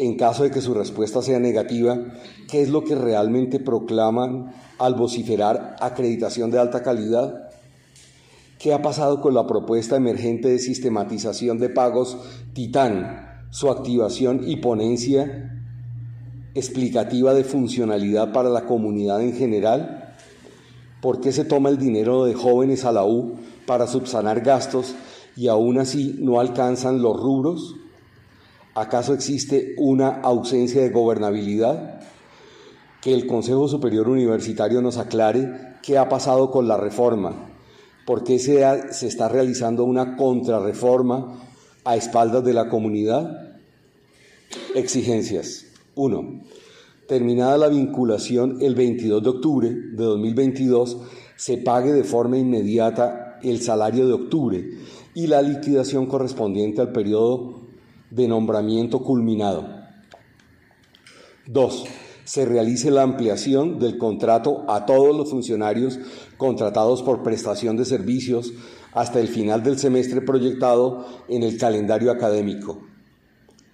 [0.02, 1.96] En caso de que su respuesta sea negativa,
[2.50, 7.52] ¿qué es lo que realmente proclaman al vociferar acreditación de alta calidad?
[8.58, 12.18] ¿Qué ha pasado con la propuesta emergente de sistematización de pagos
[12.54, 15.62] Titán, su activación y ponencia
[16.56, 20.16] explicativa de funcionalidad para la comunidad en general?
[21.00, 23.36] ¿Por qué se toma el dinero de jóvenes a la U
[23.68, 24.96] para subsanar gastos
[25.36, 27.76] y aún así no alcanzan los rubros?
[28.74, 32.00] ¿Acaso existe una ausencia de gobernabilidad?
[33.02, 37.50] Que el Consejo Superior Universitario nos aclare qué ha pasado con la reforma,
[38.06, 41.42] por qué se, se está realizando una contrarreforma
[41.84, 43.58] a espaldas de la comunidad.
[44.76, 45.66] Exigencias.
[45.96, 46.42] 1.
[47.08, 50.98] Terminada la vinculación el 22 de octubre de 2022,
[51.36, 54.70] se pague de forma inmediata el salario de octubre
[55.14, 57.61] y la liquidación correspondiente al periodo
[58.12, 59.68] de nombramiento culminado.
[61.48, 61.86] 2.
[62.24, 66.00] Se realice la ampliación del contrato a todos los funcionarios
[66.38, 68.54] contratados por prestación de servicios
[68.94, 72.80] hasta el final del semestre proyectado en el calendario académico.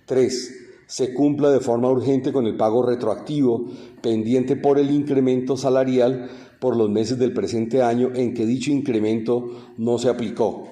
[0.05, 3.65] 3 se cumpla de forma urgente con el pago retroactivo
[4.01, 9.73] pendiente por el incremento salarial por los meses del presente año en que dicho incremento
[9.77, 10.69] no se aplicó.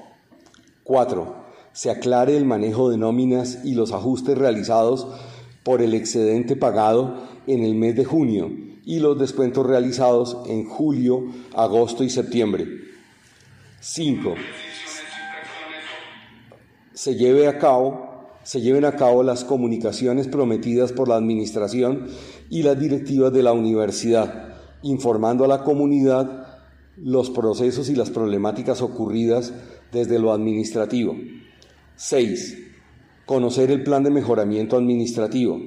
[0.83, 1.44] 4.
[1.76, 5.07] Se aclare el manejo de nóminas y los ajustes realizados
[5.61, 8.49] por el excedente pagado en el mes de junio
[8.85, 12.65] y los descuentos realizados en julio, agosto y septiembre.
[13.81, 14.35] 5.
[16.93, 18.06] se lleve a cabo
[18.43, 22.07] se lleven a cabo las comunicaciones prometidas por la Administración
[22.49, 26.45] y las directivas de la universidad, informando a la comunidad
[26.95, 29.52] los procesos y las problemáticas ocurridas
[29.91, 31.15] desde lo administrativo.
[31.95, 32.57] 6.
[33.26, 35.59] Conocer el plan de mejoramiento administrativo.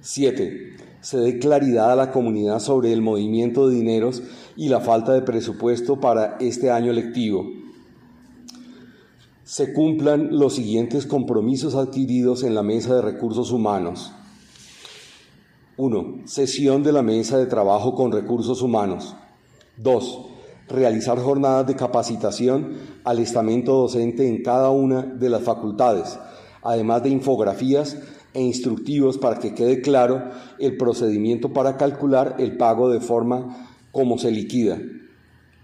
[0.00, 0.76] 7.
[1.00, 4.22] Se dé claridad a la comunidad sobre el movimiento de dineros
[4.56, 7.62] y la falta de presupuesto para este año lectivo
[9.52, 14.10] se cumplan los siguientes compromisos adquiridos en la Mesa de Recursos Humanos.
[15.76, 16.22] 1.
[16.24, 19.14] Sesión de la Mesa de Trabajo con Recursos Humanos.
[19.76, 20.20] 2.
[20.72, 26.18] Realizar jornadas de capacitación al estamento docente en cada una de las facultades,
[26.62, 27.98] además de infografías
[28.32, 34.16] e instructivos para que quede claro el procedimiento para calcular el pago de forma como
[34.16, 34.78] se liquida.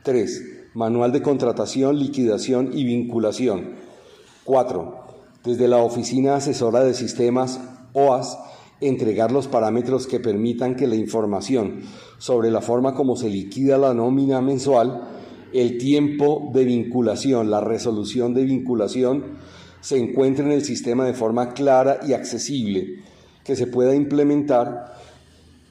[0.03, 0.73] 3.
[0.75, 3.77] Manual de contratación, liquidación y vinculación.
[4.45, 4.95] 4.
[5.43, 7.59] Desde la Oficina Asesora de Sistemas,
[7.95, 8.39] OAS,
[8.81, 11.81] entregar los parámetros que permitan que la información
[12.19, 15.03] sobre la forma como se liquida la nómina mensual,
[15.53, 19.39] el tiempo de vinculación, la resolución de vinculación,
[19.81, 23.03] se encuentre en el sistema de forma clara y accesible,
[23.45, 24.97] que se pueda implementar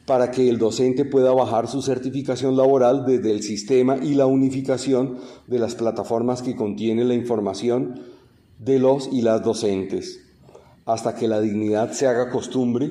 [0.05, 5.17] para que el docente pueda bajar su certificación laboral desde el sistema y la unificación
[5.47, 8.01] de las plataformas que contiene la información
[8.57, 10.26] de los y las docentes,
[10.88, 12.89] hasta que la dignidad se haga costumbre,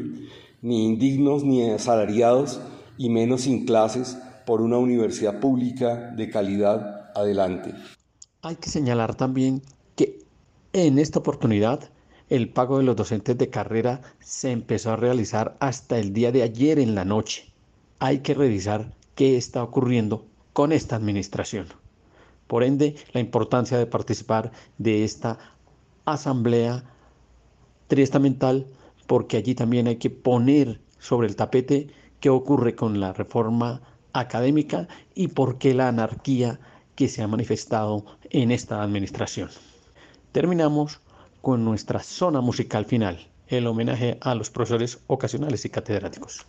[0.62, 2.60] ni indignos ni asalariados
[2.98, 7.74] y menos sin clases por una universidad pública de calidad adelante.
[8.42, 9.62] Hay que señalar también
[9.96, 10.20] que
[10.72, 11.90] en esta oportunidad
[12.28, 16.42] el pago de los docentes de carrera se empezó a realizar hasta el día de
[16.42, 17.52] ayer en la noche.
[17.98, 21.68] Hay que revisar qué está ocurriendo con esta administración.
[22.46, 25.38] Por ende, la importancia de participar de esta
[26.04, 26.84] asamblea
[27.88, 28.66] triestamental,
[29.06, 31.88] porque allí también hay que poner sobre el tapete
[32.20, 33.80] qué ocurre con la reforma
[34.12, 36.58] académica y por qué la anarquía
[36.94, 39.50] que se ha manifestado en esta administración.
[40.32, 41.00] Terminamos
[41.42, 46.44] con nuestra zona musical final, el homenaje a los profesores ocasionales y catedráticos.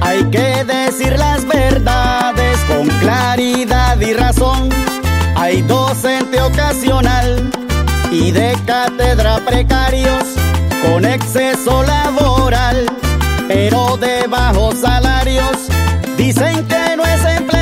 [0.00, 4.68] Hay que decir las verdades con claridad y razón.
[5.36, 7.50] Hay docente ocasional
[8.10, 10.24] y de cátedra precarios
[10.82, 12.86] con exceso laboral,
[13.48, 15.68] pero de bajos salarios.
[16.16, 17.61] Dicen que no es empleado,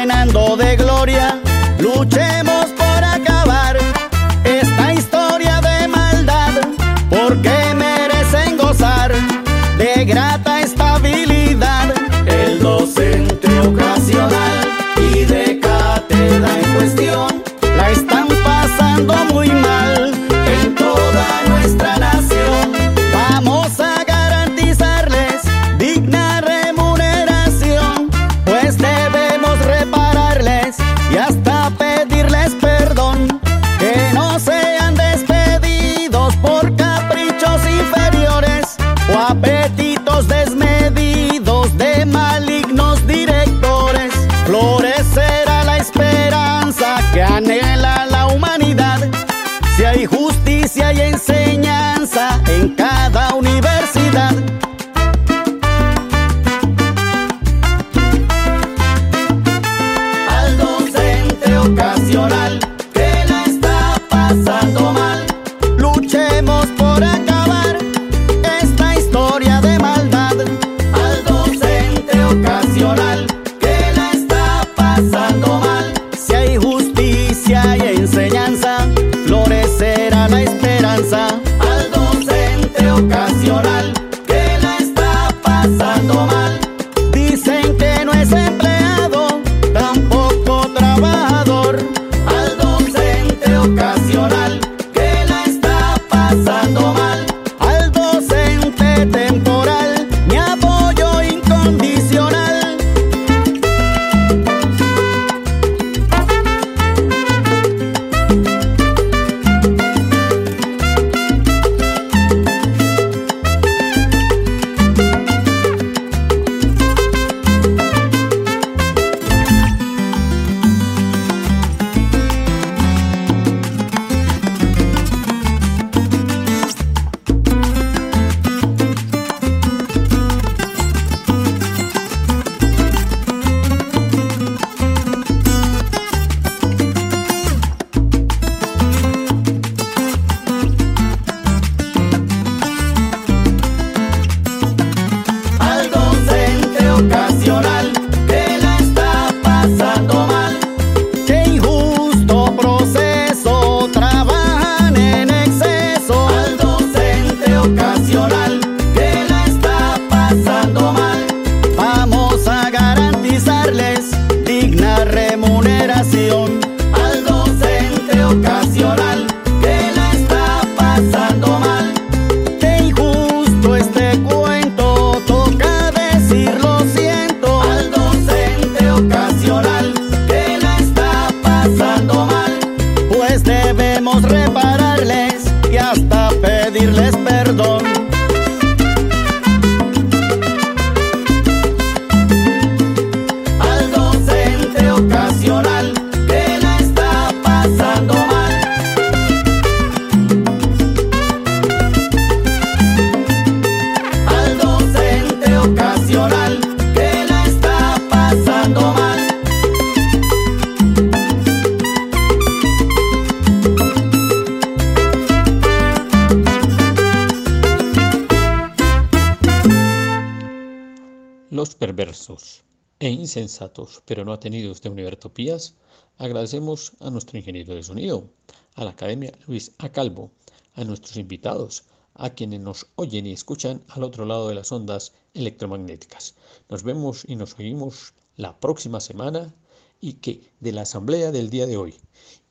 [223.41, 225.75] insensatos, pero no atenidos de Univertopías,
[226.17, 228.29] agradecemos a nuestro ingeniero de sonido,
[228.75, 230.31] a la Academia Luis Acalvo,
[230.75, 235.13] a nuestros invitados, a quienes nos oyen y escuchan al otro lado de las ondas
[235.33, 236.35] electromagnéticas.
[236.69, 239.53] Nos vemos y nos oímos la próxima semana
[239.99, 241.95] y que de la asamblea del día de hoy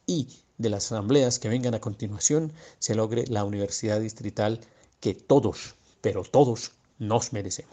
[0.06, 4.60] y de las asambleas que vengan a continuación se logre la universidad distrital
[5.00, 7.72] que todos, pero todos nos merecemos.